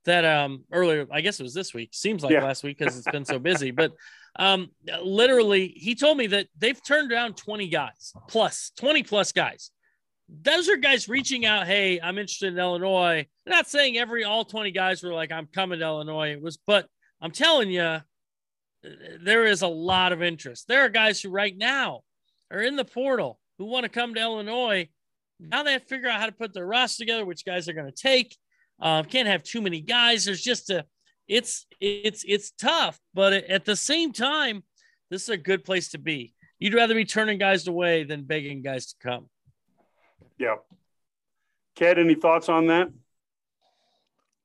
that 0.04 0.24
um 0.24 0.64
earlier, 0.70 1.06
I 1.10 1.20
guess 1.20 1.40
it 1.40 1.42
was 1.42 1.54
this 1.54 1.74
week, 1.74 1.90
seems 1.92 2.22
like 2.22 2.32
yeah. 2.32 2.44
last 2.44 2.62
week 2.62 2.78
because 2.78 2.96
it's 2.96 3.10
been 3.10 3.24
so 3.24 3.38
busy, 3.38 3.70
but 3.70 3.92
um 4.38 4.70
literally 5.02 5.68
he 5.68 5.94
told 5.94 6.18
me 6.18 6.28
that 6.28 6.46
they've 6.58 6.80
turned 6.84 7.10
down 7.10 7.32
20 7.34 7.68
guys 7.68 8.12
plus 8.28 8.70
20 8.76 9.02
plus 9.02 9.32
guys 9.32 9.70
those 10.28 10.68
are 10.68 10.76
guys 10.76 11.08
reaching 11.08 11.46
out. 11.46 11.66
Hey, 11.66 12.00
I'm 12.00 12.18
interested 12.18 12.52
in 12.52 12.58
Illinois. 12.58 13.26
I'm 13.46 13.50
not 13.50 13.68
saying 13.68 13.96
every 13.96 14.24
all 14.24 14.44
20 14.44 14.70
guys 14.72 15.02
were 15.02 15.12
like, 15.12 15.30
I'm 15.30 15.46
coming 15.46 15.78
to 15.78 15.84
Illinois. 15.84 16.32
It 16.32 16.42
was, 16.42 16.58
but 16.66 16.88
I'm 17.20 17.30
telling 17.30 17.70
you, 17.70 17.98
there 19.20 19.46
is 19.46 19.62
a 19.62 19.68
lot 19.68 20.12
of 20.12 20.22
interest. 20.22 20.68
There 20.68 20.84
are 20.84 20.88
guys 20.88 21.20
who 21.20 21.30
right 21.30 21.56
now 21.56 22.02
are 22.50 22.62
in 22.62 22.76
the 22.76 22.84
portal 22.84 23.38
who 23.58 23.66
want 23.66 23.84
to 23.84 23.88
come 23.88 24.14
to 24.14 24.20
Illinois. 24.20 24.88
Now 25.40 25.62
they 25.62 25.72
have 25.72 25.82
to 25.82 25.88
figure 25.88 26.08
out 26.08 26.20
how 26.20 26.26
to 26.26 26.32
put 26.32 26.54
their 26.54 26.66
roster 26.66 27.02
together, 27.02 27.24
which 27.24 27.44
guys 27.44 27.68
are 27.68 27.72
going 27.72 27.90
to 27.90 28.02
take. 28.02 28.36
Uh, 28.80 29.02
can't 29.02 29.28
have 29.28 29.42
too 29.42 29.60
many 29.60 29.80
guys. 29.80 30.24
There's 30.24 30.42
just 30.42 30.70
a, 30.70 30.84
it's 31.26 31.66
it's 31.80 32.24
it's 32.26 32.52
tough, 32.52 33.00
but 33.12 33.32
at 33.32 33.64
the 33.64 33.74
same 33.74 34.12
time, 34.12 34.62
this 35.10 35.22
is 35.22 35.28
a 35.28 35.36
good 35.36 35.64
place 35.64 35.88
to 35.90 35.98
be. 35.98 36.34
You'd 36.58 36.74
rather 36.74 36.94
be 36.94 37.04
turning 37.04 37.38
guys 37.38 37.66
away 37.66 38.04
than 38.04 38.24
begging 38.24 38.62
guys 38.62 38.86
to 38.86 38.94
come. 39.02 39.28
Yeah. 40.38 40.56
Ked, 41.76 41.98
any 41.98 42.14
thoughts 42.14 42.48
on 42.48 42.66
that? 42.68 42.88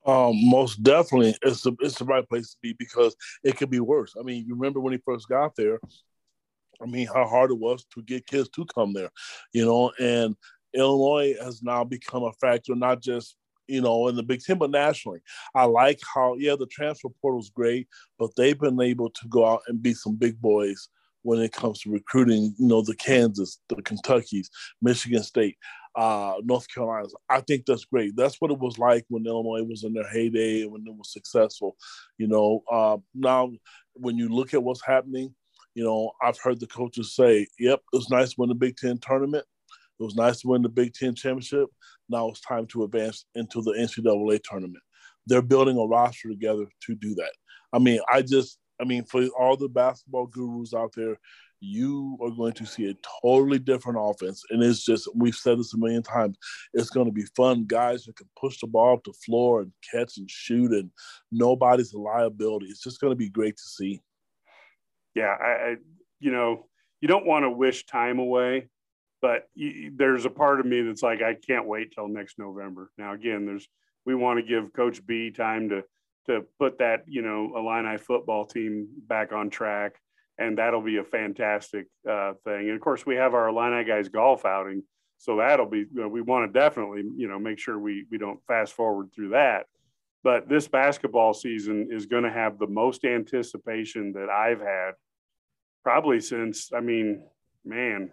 Um, 0.05 0.33
most 0.49 0.81
definitely, 0.81 1.35
it's 1.43 1.61
the 1.61 1.73
it's 1.79 1.99
the 1.99 2.05
right 2.05 2.27
place 2.27 2.51
to 2.51 2.57
be 2.61 2.73
because 2.73 3.15
it 3.43 3.57
could 3.57 3.69
be 3.69 3.79
worse. 3.79 4.15
I 4.19 4.23
mean, 4.23 4.45
you 4.47 4.55
remember 4.55 4.79
when 4.79 4.93
he 4.93 4.99
first 5.05 5.29
got 5.29 5.55
there? 5.55 5.79
I 6.81 6.85
mean, 6.87 7.07
how 7.07 7.27
hard 7.27 7.51
it 7.51 7.59
was 7.59 7.85
to 7.93 8.01
get 8.01 8.25
kids 8.25 8.49
to 8.49 8.65
come 8.65 8.93
there, 8.93 9.11
you 9.53 9.63
know. 9.63 9.91
And 9.99 10.35
Illinois 10.73 11.35
has 11.39 11.61
now 11.61 11.83
become 11.83 12.23
a 12.23 12.33
factor, 12.33 12.73
not 12.75 13.01
just 13.01 13.35
you 13.67 13.81
know 13.81 14.07
in 14.07 14.15
the 14.15 14.23
Big 14.23 14.41
Ten, 14.41 14.57
but 14.57 14.71
nationally. 14.71 15.19
I 15.53 15.65
like 15.65 15.99
how 16.15 16.35
yeah, 16.35 16.55
the 16.57 16.65
transfer 16.65 17.09
portal 17.21 17.39
is 17.39 17.51
great, 17.51 17.87
but 18.17 18.31
they've 18.35 18.59
been 18.59 18.81
able 18.81 19.11
to 19.11 19.27
go 19.29 19.45
out 19.45 19.61
and 19.67 19.83
beat 19.83 19.97
some 19.97 20.15
big 20.15 20.41
boys 20.41 20.89
when 21.23 21.39
it 21.39 21.51
comes 21.51 21.81
to 21.81 21.91
recruiting. 21.91 22.55
You 22.57 22.67
know, 22.67 22.81
the 22.81 22.95
Kansas, 22.95 23.59
the 23.69 23.75
Kentuckys, 23.75 24.47
Michigan 24.81 25.23
State 25.23 25.57
uh, 25.95 26.35
North 26.43 26.67
Carolina. 26.73 27.07
I 27.29 27.41
think 27.41 27.65
that's 27.65 27.85
great. 27.85 28.15
That's 28.15 28.39
what 28.39 28.51
it 28.51 28.59
was 28.59 28.77
like 28.77 29.05
when 29.09 29.25
Illinois 29.25 29.63
was 29.63 29.83
in 29.83 29.93
their 29.93 30.09
heyday 30.09 30.63
and 30.63 30.71
when 30.71 30.85
it 30.85 30.95
was 30.95 31.11
successful. 31.11 31.75
You 32.17 32.27
know, 32.27 32.63
uh, 32.71 32.97
now 33.13 33.51
when 33.93 34.17
you 34.17 34.29
look 34.29 34.53
at 34.53 34.63
what's 34.63 34.85
happening, 34.85 35.33
you 35.75 35.83
know, 35.83 36.11
I've 36.21 36.39
heard 36.39 36.59
the 36.59 36.67
coaches 36.67 37.15
say, 37.15 37.47
"Yep, 37.59 37.81
it 37.93 37.95
was 37.95 38.09
nice 38.09 38.29
to 38.29 38.35
win 38.37 38.49
the 38.49 38.55
Big 38.55 38.77
Ten 38.77 38.97
tournament. 38.99 39.45
It 39.99 40.03
was 40.03 40.15
nice 40.15 40.41
to 40.41 40.47
win 40.47 40.61
the 40.61 40.69
Big 40.69 40.93
Ten 40.93 41.15
championship. 41.15 41.69
Now 42.09 42.29
it's 42.29 42.41
time 42.41 42.67
to 42.67 42.83
advance 42.83 43.25
into 43.35 43.61
the 43.61 43.71
NCAA 43.71 44.39
tournament." 44.43 44.83
They're 45.27 45.41
building 45.41 45.77
a 45.77 45.85
roster 45.85 46.29
together 46.29 46.65
to 46.87 46.95
do 46.95 47.13
that. 47.15 47.31
I 47.73 47.79
mean, 47.79 47.99
I 48.11 48.21
just, 48.21 48.57
I 48.81 48.85
mean, 48.85 49.03
for 49.05 49.23
all 49.39 49.55
the 49.55 49.69
basketball 49.69 50.25
gurus 50.25 50.73
out 50.73 50.93
there, 50.95 51.17
you 51.59 52.17
are 52.23 52.31
going 52.31 52.53
to 52.53 52.65
see 52.65 52.89
a 52.89 52.95
totally 53.21 53.59
different 53.59 53.99
offense. 54.01 54.43
And 54.49 54.63
it's 54.63 54.83
just, 54.83 55.07
we've 55.13 55.35
said 55.35 55.59
this 55.59 55.75
a 55.75 55.77
million 55.77 56.01
times, 56.01 56.35
it's 56.73 56.89
going 56.89 57.05
to 57.05 57.11
be 57.11 57.25
fun. 57.35 57.65
Guys 57.65 58.05
that 58.05 58.15
can 58.15 58.27
push 58.35 58.59
the 58.59 58.65
ball 58.65 58.97
to 58.97 59.11
the 59.11 59.17
floor 59.23 59.61
and 59.61 59.71
catch 59.91 60.17
and 60.17 60.27
shoot, 60.29 60.71
and 60.71 60.89
nobody's 61.31 61.93
a 61.93 61.99
liability. 61.99 62.65
It's 62.65 62.81
just 62.81 62.99
going 62.99 63.11
to 63.11 63.15
be 63.15 63.29
great 63.29 63.57
to 63.57 63.63
see. 63.63 64.01
Yeah. 65.13 65.35
I, 65.39 65.49
I 65.49 65.75
you 66.19 66.31
know, 66.31 66.65
you 66.99 67.07
don't 67.07 67.27
want 67.27 67.43
to 67.43 67.51
wish 67.51 67.85
time 67.85 68.17
away, 68.17 68.69
but 69.21 69.47
you, 69.53 69.91
there's 69.95 70.25
a 70.25 70.31
part 70.31 70.59
of 70.59 70.65
me 70.65 70.81
that's 70.81 71.03
like, 71.03 71.21
I 71.21 71.35
can't 71.35 71.67
wait 71.67 71.93
till 71.93 72.07
next 72.07 72.39
November. 72.39 72.89
Now, 72.97 73.13
again, 73.13 73.45
there's, 73.45 73.67
we 74.03 74.15
want 74.15 74.39
to 74.39 74.43
give 74.43 74.73
Coach 74.73 75.05
B 75.05 75.29
time 75.29 75.69
to, 75.69 75.83
to 76.27 76.45
put 76.59 76.79
that, 76.79 77.03
you 77.07 77.21
know, 77.21 77.53
Illini 77.55 77.97
football 77.97 78.45
team 78.45 78.87
back 79.07 79.31
on 79.31 79.49
track 79.49 79.95
and 80.41 80.57
that'll 80.57 80.81
be 80.81 80.97
a 80.97 81.03
fantastic 81.03 81.87
uh, 82.09 82.33
thing. 82.43 82.67
And 82.67 82.71
of 82.71 82.81
course, 82.81 83.05
we 83.05 83.15
have 83.15 83.35
our 83.35 83.49
Illini 83.49 83.83
guys 83.83 84.09
golf 84.09 84.43
outing, 84.43 84.83
so 85.17 85.37
that'll 85.37 85.69
be. 85.69 85.79
You 85.79 86.01
know, 86.01 86.07
we 86.07 86.21
want 86.21 86.51
to 86.51 86.59
definitely, 86.59 87.03
you 87.15 87.27
know, 87.27 87.37
make 87.37 87.59
sure 87.59 87.77
we 87.77 88.05
we 88.09 88.17
don't 88.17 88.39
fast 88.47 88.73
forward 88.73 89.09
through 89.13 89.29
that. 89.29 89.67
But 90.23 90.49
this 90.49 90.67
basketball 90.67 91.33
season 91.33 91.89
is 91.91 92.07
going 92.07 92.23
to 92.23 92.31
have 92.31 92.57
the 92.57 92.67
most 92.67 93.05
anticipation 93.05 94.13
that 94.13 94.29
I've 94.29 94.61
had, 94.61 94.91
probably 95.83 96.19
since. 96.19 96.71
I 96.73 96.79
mean, 96.79 97.23
man, 97.63 98.11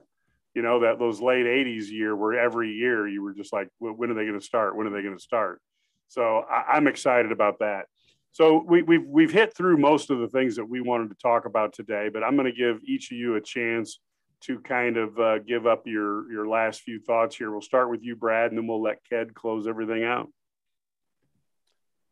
you 0.55 0.61
know 0.61 0.81
that 0.81 0.99
those 0.99 1.23
late 1.23 1.47
'80s 1.47 1.91
year 1.91 2.15
where 2.15 2.39
every 2.39 2.73
year 2.73 3.09
you 3.09 3.23
were 3.23 3.33
just 3.33 3.55
like, 3.55 3.69
when 3.79 4.11
are 4.11 4.15
they 4.15 4.27
going 4.27 4.39
to 4.39 4.45
start? 4.45 4.77
When 4.77 4.87
are 4.87 4.91
they 4.91 5.03
going 5.03 5.17
to 5.17 5.23
start? 5.23 5.63
So 6.09 6.45
I, 6.51 6.75
I'm 6.75 6.89
excited 6.89 7.33
about 7.33 7.61
that. 7.61 7.87
So 8.33 8.65
we, 8.67 8.83
we've 8.83 9.05
we've 9.07 9.33
hit 9.33 9.57
through 9.57 9.79
most 9.79 10.11
of 10.11 10.19
the 10.21 10.29
things 10.29 10.57
that 10.57 10.65
we 10.65 10.81
wanted 10.81 11.11
to 11.11 11.17
talk 11.17 11.45
about 11.45 11.73
today, 11.73 12.09
but 12.13 12.23
I'm 12.23 12.37
going 12.37 12.47
to 12.47 12.57
give 12.57 12.81
each 12.85 13.11
of 13.11 13.17
you 13.17 13.37
a 13.37 13.41
chance 13.41 14.01
to 14.41 14.61
kind 14.61 14.97
of 14.97 15.19
uh, 15.19 15.39
give 15.41 15.67
up 15.67 15.87
your 15.87 16.31
your 16.31 16.49
last 16.49 16.83
few 16.83 17.01
thoughts 17.01 17.37
here. 17.37 17.51
We'll 17.51 17.61
start 17.61 17.91
with 17.91 18.03
you, 18.03 18.17
Brad, 18.17 18.51
and 18.51 18.59
then 18.59 18.67
we'll 18.67 18.83
let 18.83 19.03
Ked 19.09 19.35
close 19.35 19.67
everything 19.67 20.05
out. 20.05 20.29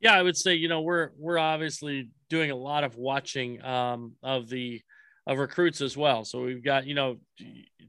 Yeah, 0.01 0.15
I 0.15 0.23
would 0.23 0.37
say 0.37 0.55
you 0.55 0.69
know 0.69 0.81
we're 0.83 1.11
we're 1.17 1.39
obviously 1.39 2.11
doing 2.29 2.51
a 2.51 2.57
lot 2.57 2.85
of 2.85 2.97
watching 2.97 3.65
um, 3.65 4.15
of 4.23 4.49
the 4.49 4.83
of 5.27 5.39
recruits 5.39 5.81
as 5.81 5.97
well. 5.97 6.25
So 6.25 6.43
we've 6.43 6.65
got 6.65 6.87
you 6.87 6.95
know 6.95 7.19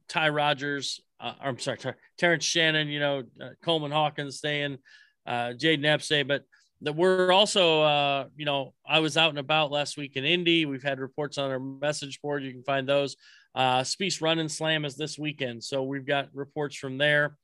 Ty 0.08 0.30
Rodgers, 0.30 1.02
uh, 1.20 1.34
I'm 1.42 1.60
sorry, 1.60 1.78
Ter- 1.78 1.98
Terrence 2.18 2.46
Shannon, 2.46 2.88
you 2.88 3.00
know 3.00 3.24
uh, 3.42 3.50
Coleman 3.64 3.92
Hawkins 3.92 4.38
staying, 4.38 4.78
uh, 5.26 5.54
Epsay, 5.60 6.28
but 6.28 6.44
that 6.82 6.96
we're 6.96 7.32
also 7.32 7.82
uh, 7.82 8.26
you 8.36 8.46
know 8.46 8.74
i 8.88 9.00
was 9.00 9.18
out 9.18 9.30
and 9.30 9.40
about 9.40 9.72
last 9.72 9.98
week 9.98 10.16
in 10.16 10.24
indy 10.26 10.66
we've 10.66 10.84
had 10.84 11.00
reports 11.00 11.38
on 11.38 11.50
our 11.50 11.60
message 11.60 12.22
board 12.22 12.44
you 12.44 12.52
can 12.52 12.64
find 12.64 12.88
those 12.88 13.16
Uh, 13.58 13.84
Spiece 13.84 14.22
Run 14.22 14.38
and 14.38 14.52
Slam 14.52 14.86
is 14.86 14.96
this 14.96 15.18
weekend. 15.18 15.64
So 15.64 15.82
we've 15.82 16.06
got 16.06 16.30
reports 16.32 16.76
from 16.78 17.00
there 17.00 17.38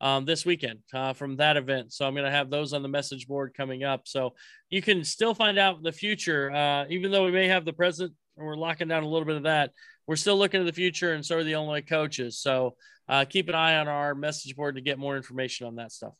um, 0.00 0.24
this 0.24 0.44
weekend 0.44 0.80
uh, 0.92 1.12
from 1.12 1.36
that 1.36 1.56
event. 1.56 1.92
So 1.92 2.04
I'm 2.04 2.14
going 2.14 2.26
to 2.26 2.38
have 2.38 2.50
those 2.50 2.72
on 2.72 2.82
the 2.82 2.88
message 2.88 3.28
board 3.28 3.54
coming 3.56 3.84
up. 3.84 4.00
So 4.04 4.34
you 4.68 4.82
can 4.82 5.04
still 5.04 5.32
find 5.32 5.60
out 5.60 5.80
the 5.84 5.92
future, 5.92 6.50
uh, 6.50 6.86
even 6.88 7.12
though 7.12 7.24
we 7.24 7.30
may 7.30 7.46
have 7.46 7.64
the 7.64 7.72
present 7.72 8.12
and 8.36 8.44
we're 8.44 8.56
locking 8.56 8.88
down 8.88 9.04
a 9.04 9.08
little 9.08 9.26
bit 9.26 9.36
of 9.36 9.44
that. 9.44 9.70
We're 10.08 10.16
still 10.16 10.36
looking 10.36 10.60
to 10.60 10.66
the 10.66 10.72
future, 10.72 11.14
and 11.14 11.24
so 11.24 11.36
are 11.36 11.44
the 11.44 11.52
Illinois 11.52 11.82
coaches. 11.82 12.40
So 12.40 12.74
uh, 13.08 13.24
keep 13.28 13.48
an 13.48 13.54
eye 13.54 13.76
on 13.78 13.86
our 13.86 14.16
message 14.16 14.56
board 14.56 14.74
to 14.74 14.80
get 14.80 14.98
more 14.98 15.16
information 15.16 15.68
on 15.68 15.76
that 15.76 15.92
stuff. 15.92 16.14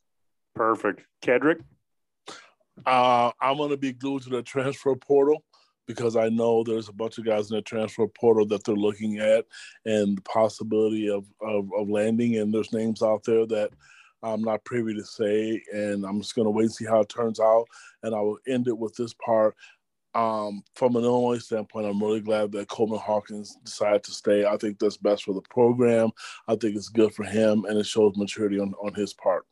Perfect. 0.55 1.03
Kedrick? 1.25 1.59
Uh, 2.87 3.31
I'm 3.41 3.57
going 3.57 3.71
to 3.71 3.77
be 3.77 3.93
glued 3.93 4.23
to 4.23 4.31
the 4.31 4.43
transfer 4.43 4.95
portal 4.95 5.45
because 5.87 6.17
I 6.17 6.29
know 6.29 6.63
there's 6.63 6.89
a 6.89 6.93
bunch 6.93 7.19
of 7.19 7.25
guys 7.25 7.51
in 7.51 7.57
the 7.57 7.63
transfer 7.63 8.07
portal 8.07 8.47
that 8.47 8.65
they're 8.65 8.77
looking 8.77 9.19
at 9.19 9.45
and 9.85 10.17
the 10.17 10.23
possibility 10.23 11.11
of, 11.11 11.25
of, 11.41 11.69
of 11.77 11.89
landing. 11.89 12.37
And 12.37 12.55
there's 12.55 12.73
names 12.73 13.03
out 13.03 13.25
there 13.25 13.47
that 13.47 13.71
I'm 14.23 14.43
not 14.43 14.65
privy 14.65 14.95
to 14.95 15.05
say. 15.05 15.63
And 15.73 16.05
I'm 16.05 16.21
just 16.21 16.35
going 16.35 16.47
to 16.47 16.51
wait 16.51 16.65
and 16.65 16.73
see 16.73 16.85
how 16.85 17.01
it 17.01 17.09
turns 17.09 17.41
out. 17.41 17.67
And 18.03 18.15
I 18.15 18.21
will 18.21 18.39
end 18.47 18.69
it 18.69 18.79
with 18.79 18.95
this 18.95 19.15
part. 19.15 19.57
Um, 20.15 20.63
from 20.75 20.97
an 20.97 21.05
Illinois 21.05 21.39
standpoint, 21.39 21.87
I'm 21.87 22.03
really 22.03 22.21
glad 22.21 22.51
that 22.53 22.69
Coleman 22.69 22.99
Hawkins 22.99 23.57
decided 23.65 24.03
to 24.05 24.11
stay. 24.11 24.45
I 24.45 24.57
think 24.57 24.79
that's 24.79 24.97
best 24.97 25.25
for 25.25 25.35
the 25.35 25.43
program. 25.51 26.11
I 26.49 26.57
think 26.57 26.75
it's 26.77 26.89
good 26.89 27.15
for 27.15 27.23
him, 27.23 27.65
and 27.69 27.79
it 27.79 27.87
shows 27.87 28.17
maturity 28.17 28.59
on, 28.59 28.75
on 28.83 28.93
his 28.95 29.15
part. 29.15 29.47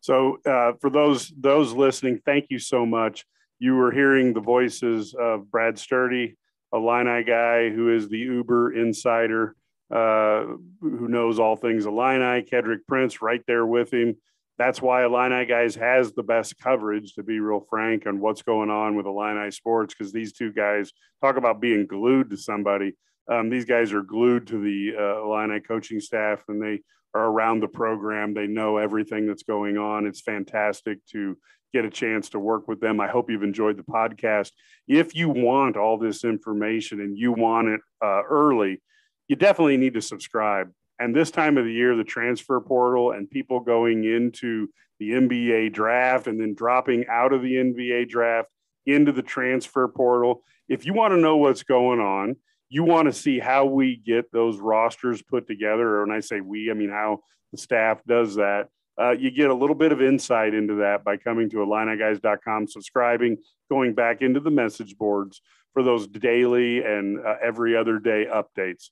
So, 0.00 0.38
uh, 0.46 0.72
for 0.80 0.90
those 0.90 1.32
those 1.38 1.72
listening, 1.72 2.20
thank 2.24 2.46
you 2.50 2.58
so 2.58 2.86
much. 2.86 3.24
You 3.58 3.74
were 3.76 3.92
hearing 3.92 4.32
the 4.32 4.40
voices 4.40 5.14
of 5.14 5.50
Brad 5.50 5.78
Sturdy, 5.78 6.36
a 6.72 6.78
Illini 6.78 7.24
guy 7.24 7.68
who 7.68 7.94
is 7.94 8.08
the 8.08 8.18
Uber 8.18 8.72
insider, 8.72 9.54
uh, 9.94 10.44
who 10.80 11.08
knows 11.08 11.38
all 11.38 11.56
things 11.56 11.84
Illini. 11.84 12.42
Kedrick 12.42 12.86
Prince 12.88 13.20
right 13.20 13.42
there 13.46 13.66
with 13.66 13.92
him. 13.92 14.16
That's 14.56 14.80
why 14.80 15.04
Illini 15.04 15.46
guys 15.46 15.74
has 15.76 16.12
the 16.12 16.22
best 16.22 16.58
coverage, 16.58 17.14
to 17.14 17.22
be 17.22 17.40
real 17.40 17.66
frank, 17.68 18.06
on 18.06 18.20
what's 18.20 18.42
going 18.42 18.70
on 18.70 18.96
with 18.96 19.06
Illini 19.06 19.50
sports. 19.50 19.94
Because 19.94 20.12
these 20.12 20.32
two 20.32 20.52
guys 20.52 20.92
talk 21.22 21.36
about 21.36 21.60
being 21.60 21.86
glued 21.86 22.30
to 22.30 22.36
somebody. 22.36 22.94
Um, 23.28 23.48
these 23.48 23.64
guys 23.64 23.92
are 23.92 24.02
glued 24.02 24.46
to 24.48 24.58
the 24.58 24.96
uh, 24.98 25.22
Illini 25.24 25.60
coaching 25.60 26.00
staff, 26.00 26.42
and 26.48 26.62
they 26.62 26.80
are 27.14 27.26
around 27.26 27.60
the 27.60 27.68
program. 27.68 28.34
They 28.34 28.46
know 28.46 28.76
everything 28.76 29.26
that's 29.26 29.42
going 29.42 29.78
on. 29.78 30.06
It's 30.06 30.20
fantastic 30.20 31.04
to 31.06 31.36
get 31.72 31.84
a 31.84 31.90
chance 31.90 32.30
to 32.30 32.38
work 32.38 32.68
with 32.68 32.80
them. 32.80 33.00
I 33.00 33.08
hope 33.08 33.30
you've 33.30 33.42
enjoyed 33.42 33.76
the 33.76 33.82
podcast. 33.82 34.50
If 34.88 35.14
you 35.14 35.28
want 35.28 35.76
all 35.76 35.98
this 35.98 36.24
information 36.24 37.00
and 37.00 37.16
you 37.16 37.32
want 37.32 37.68
it 37.68 37.80
uh, 38.02 38.22
early, 38.28 38.82
you 39.28 39.36
definitely 39.36 39.76
need 39.76 39.94
to 39.94 40.02
subscribe. 40.02 40.70
And 40.98 41.14
this 41.14 41.30
time 41.30 41.56
of 41.56 41.64
the 41.64 41.72
year, 41.72 41.96
the 41.96 42.04
transfer 42.04 42.60
portal 42.60 43.12
and 43.12 43.30
people 43.30 43.60
going 43.60 44.04
into 44.04 44.68
the 44.98 45.10
NBA 45.12 45.72
draft 45.72 46.26
and 46.26 46.40
then 46.40 46.54
dropping 46.54 47.06
out 47.08 47.32
of 47.32 47.42
the 47.42 47.54
NBA 47.54 48.08
draft 48.08 48.48
into 48.86 49.12
the 49.12 49.22
transfer 49.22 49.88
portal. 49.88 50.42
If 50.68 50.84
you 50.84 50.92
want 50.92 51.12
to 51.12 51.20
know 51.20 51.36
what's 51.36 51.62
going 51.62 52.00
on, 52.00 52.36
you 52.70 52.84
want 52.84 53.06
to 53.06 53.12
see 53.12 53.38
how 53.38 53.66
we 53.66 53.96
get 53.96 54.32
those 54.32 54.58
rosters 54.58 55.20
put 55.20 55.46
together. 55.46 55.96
Or 55.96 56.06
when 56.06 56.16
I 56.16 56.20
say 56.20 56.40
we, 56.40 56.70
I 56.70 56.74
mean 56.74 56.90
how 56.90 57.20
the 57.52 57.58
staff 57.58 58.00
does 58.06 58.36
that 58.36 58.68
uh, 59.00 59.12
you 59.12 59.30
get 59.30 59.50
a 59.50 59.54
little 59.54 59.74
bit 59.74 59.92
of 59.92 60.02
insight 60.02 60.52
into 60.52 60.74
that 60.76 61.02
by 61.04 61.16
coming 61.16 61.48
to 61.50 61.56
IlliniGuys.com, 61.56 62.66
subscribing, 62.66 63.38
going 63.70 63.94
back 63.94 64.20
into 64.20 64.40
the 64.40 64.50
message 64.50 64.96
boards 64.98 65.40
for 65.72 65.82
those 65.82 66.06
daily 66.06 66.82
and 66.82 67.24
uh, 67.24 67.36
every 67.42 67.76
other 67.76 67.98
day 67.98 68.26
updates. 68.30 68.90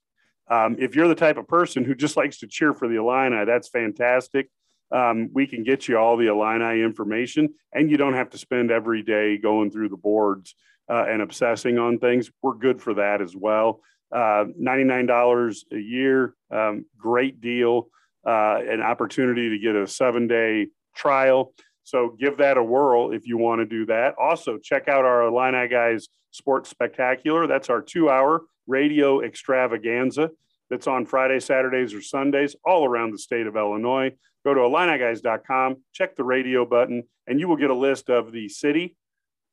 Um, 0.50 0.76
if 0.78 0.96
you're 0.96 1.08
the 1.08 1.14
type 1.14 1.36
of 1.36 1.46
person 1.46 1.84
who 1.84 1.94
just 1.94 2.16
likes 2.16 2.38
to 2.38 2.46
cheer 2.46 2.72
for 2.72 2.88
the 2.88 2.96
Illini, 2.96 3.44
that's 3.44 3.68
fantastic. 3.68 4.48
Um, 4.90 5.30
we 5.32 5.46
can 5.46 5.64
get 5.64 5.86
you 5.86 5.98
all 5.98 6.16
the 6.16 6.28
Illini 6.28 6.82
information, 6.82 7.54
and 7.72 7.90
you 7.90 7.96
don't 7.96 8.14
have 8.14 8.30
to 8.30 8.38
spend 8.38 8.70
every 8.70 9.02
day 9.02 9.36
going 9.36 9.70
through 9.70 9.90
the 9.90 9.96
boards 9.96 10.54
uh, 10.90 11.04
and 11.08 11.22
obsessing 11.22 11.78
on 11.78 11.98
things. 11.98 12.30
We're 12.42 12.54
good 12.54 12.80
for 12.80 12.94
that 12.94 13.20
as 13.20 13.36
well. 13.36 13.80
Uh, 14.10 14.46
$99 14.60 15.56
a 15.72 15.78
year, 15.78 16.34
um, 16.50 16.86
great 16.98 17.40
deal 17.40 17.90
uh, 18.26 18.58
an 18.68 18.82
opportunity 18.82 19.48
to 19.48 19.58
get 19.58 19.74
a 19.74 19.86
seven 19.86 20.26
day 20.26 20.68
trial. 20.94 21.54
So 21.84 22.14
give 22.18 22.38
that 22.38 22.58
a 22.58 22.62
whirl 22.62 23.12
if 23.12 23.26
you 23.26 23.38
want 23.38 23.60
to 23.60 23.64
do 23.66 23.86
that. 23.86 24.14
Also, 24.20 24.58
check 24.58 24.88
out 24.88 25.06
our 25.06 25.22
Illini 25.22 25.68
Guys 25.68 26.08
Sports 26.30 26.68
Spectacular. 26.68 27.46
That's 27.46 27.70
our 27.70 27.80
two 27.80 28.10
hour 28.10 28.42
radio 28.66 29.22
extravaganza 29.22 30.30
that's 30.70 30.86
on 30.86 31.06
Friday, 31.06 31.40
Saturdays, 31.40 31.94
or 31.94 32.02
Sundays 32.02 32.54
all 32.64 32.84
around 32.84 33.12
the 33.12 33.18
state 33.18 33.46
of 33.46 33.56
Illinois. 33.56 34.12
Go 34.44 34.54
to 34.54 34.60
IlliniGuys.com, 34.60 35.76
check 35.92 36.16
the 36.16 36.24
radio 36.24 36.64
button, 36.64 37.02
and 37.26 37.40
you 37.40 37.48
will 37.48 37.56
get 37.56 37.70
a 37.70 37.74
list 37.74 38.08
of 38.10 38.32
the 38.32 38.48
city, 38.48 38.96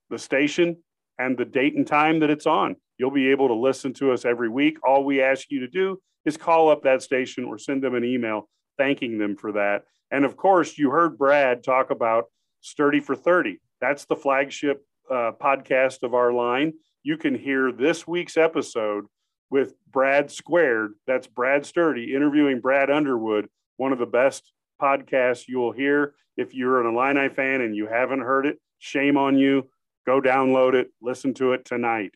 the 0.09 0.19
station, 0.19 0.77
and 1.17 1.37
the 1.37 1.45
date 1.45 1.75
and 1.75 1.87
time 1.87 2.19
that 2.19 2.29
it's 2.29 2.45
on. 2.45 2.75
You'll 2.97 3.11
be 3.11 3.31
able 3.31 3.47
to 3.47 3.53
listen 3.53 3.93
to 3.95 4.11
us 4.11 4.25
every 4.25 4.49
week. 4.49 4.77
All 4.87 5.03
we 5.03 5.21
ask 5.21 5.49
you 5.49 5.61
to 5.61 5.67
do 5.67 5.99
is 6.25 6.37
call 6.37 6.69
up 6.69 6.83
that 6.83 7.01
station 7.01 7.43
or 7.45 7.57
send 7.57 7.83
them 7.83 7.95
an 7.95 8.03
email 8.03 8.49
thanking 8.77 9.17
them 9.17 9.35
for 9.35 9.53
that. 9.53 9.83
And 10.11 10.25
of 10.25 10.37
course, 10.37 10.77
you 10.77 10.91
heard 10.91 11.17
Brad 11.17 11.63
talk 11.63 11.91
about 11.91 12.25
Sturdy 12.61 12.99
for 12.99 13.15
30. 13.15 13.59
That's 13.81 14.05
the 14.05 14.15
flagship 14.15 14.85
uh, 15.09 15.31
podcast 15.41 16.03
of 16.03 16.13
our 16.13 16.31
line. 16.31 16.73
You 17.03 17.17
can 17.17 17.35
hear 17.35 17.71
this 17.71 18.07
week's 18.07 18.37
episode 18.37 19.05
with 19.49 19.73
Brad 19.91 20.31
Squared. 20.31 20.93
That's 21.07 21.27
Brad 21.27 21.65
Sturdy 21.65 22.13
interviewing 22.13 22.59
Brad 22.59 22.89
Underwood, 22.89 23.47
one 23.77 23.91
of 23.91 23.99
the 23.99 24.05
best 24.05 24.51
podcasts 24.81 25.47
you'll 25.47 25.71
hear. 25.71 26.15
If 26.37 26.53
you're 26.53 26.81
an 26.81 26.93
Illini 26.93 27.29
fan 27.29 27.61
and 27.61 27.75
you 27.75 27.87
haven't 27.87 28.21
heard 28.21 28.45
it, 28.45 28.59
shame 28.79 29.17
on 29.17 29.37
you. 29.37 29.69
Go 30.05 30.21
download 30.21 30.73
it, 30.73 30.89
listen 31.01 31.33
to 31.35 31.53
it 31.53 31.65
tonight. 31.65 32.11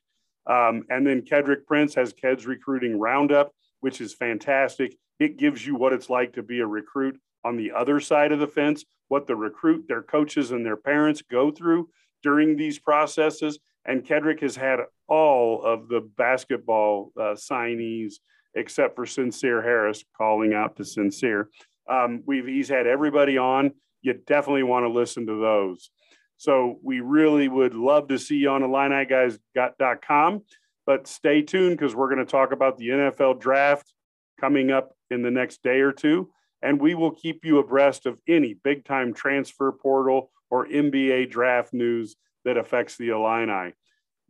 Um, 0.46 0.84
and 0.90 1.06
then 1.06 1.22
Kedrick 1.22 1.66
Prince 1.66 1.96
has 1.96 2.14
Ked's 2.14 2.46
Recruiting 2.46 3.00
Roundup, 3.00 3.52
which 3.82 4.02
is 4.02 4.14
fantastic. 4.14 4.96
It 5.20 5.38
gives 5.38 5.66
you 5.66 5.76
what 5.76 5.94
it's 5.94 6.10
like 6.10 6.34
to 6.34 6.44
be 6.44 6.60
a 6.60 6.68
recruit 6.68 7.20
on 7.46 7.56
the 7.56 7.72
other 7.72 8.00
side 8.00 8.32
of 8.32 8.40
the 8.40 8.48
fence, 8.48 8.84
what 9.08 9.28
the 9.28 9.36
recruit, 9.36 9.86
their 9.88 10.02
coaches, 10.02 10.52
and 10.52 10.66
their 10.66 10.78
parents 10.78 11.22
go 11.22 11.52
through 11.52 11.90
during 12.24 12.56
these 12.56 12.80
processes. 12.80 13.60
And 13.86 14.06
Kedrick 14.06 14.42
has 14.42 14.56
had 14.56 14.80
all 15.10 15.64
of 15.64 15.88
the 15.90 16.02
basketball 16.18 17.12
uh, 17.18 17.36
signees 17.36 18.16
except 18.56 18.96
for 18.96 19.06
Sencire 19.06 19.64
Harris 19.64 20.04
calling 20.18 20.54
out 20.54 20.76
to 20.78 20.84
Sencire. 20.84 21.46
Um, 21.90 22.24
we've 22.26 22.46
he's 22.46 22.70
had 22.70 22.88
everybody 22.88 23.38
on. 23.38 23.72
You 24.02 24.14
definitely 24.14 24.64
want 24.64 24.86
to 24.86 24.90
listen 24.90 25.28
to 25.28 25.40
those. 25.40 25.90
So 26.38 26.80
we 26.82 27.02
really 27.02 27.48
would 27.48 27.74
love 27.74 28.08
to 28.08 28.18
see 28.18 28.38
you 28.38 28.50
on 28.50 28.62
IlliniGuys.com. 28.62 30.44
But 30.86 31.08
stay 31.08 31.42
tuned 31.42 31.78
because 31.78 31.96
we're 31.96 32.08
going 32.08 32.26
to 32.26 32.32
talk 32.32 32.52
about 32.52 32.78
the 32.78 32.88
NFL 32.88 33.40
draft 33.40 33.94
coming 34.40 34.72
up 34.72 34.94
in 35.12 35.22
the 35.22 35.32
next 35.32 35.62
day 35.62 35.82
or 35.82 35.92
two. 35.92 36.30
And 36.62 36.80
we 36.80 36.96
will 36.96 37.12
keep 37.12 37.46
you 37.46 37.60
abreast 37.60 38.06
of 38.06 38.18
any 38.28 38.54
big 38.54 38.86
time 38.86 39.14
transfer 39.14 39.72
portal 39.72 40.32
or 40.50 40.66
NBA 40.66 41.30
draft 41.30 41.74
news 41.74 42.16
that 42.46 42.58
affects 42.58 42.98
the 42.98 43.10
Illini. 43.10 43.74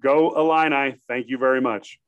Go 0.01 0.31
Illini. 0.35 0.95
Thank 1.07 1.27
you 1.29 1.37
very 1.37 1.61
much. 1.61 1.99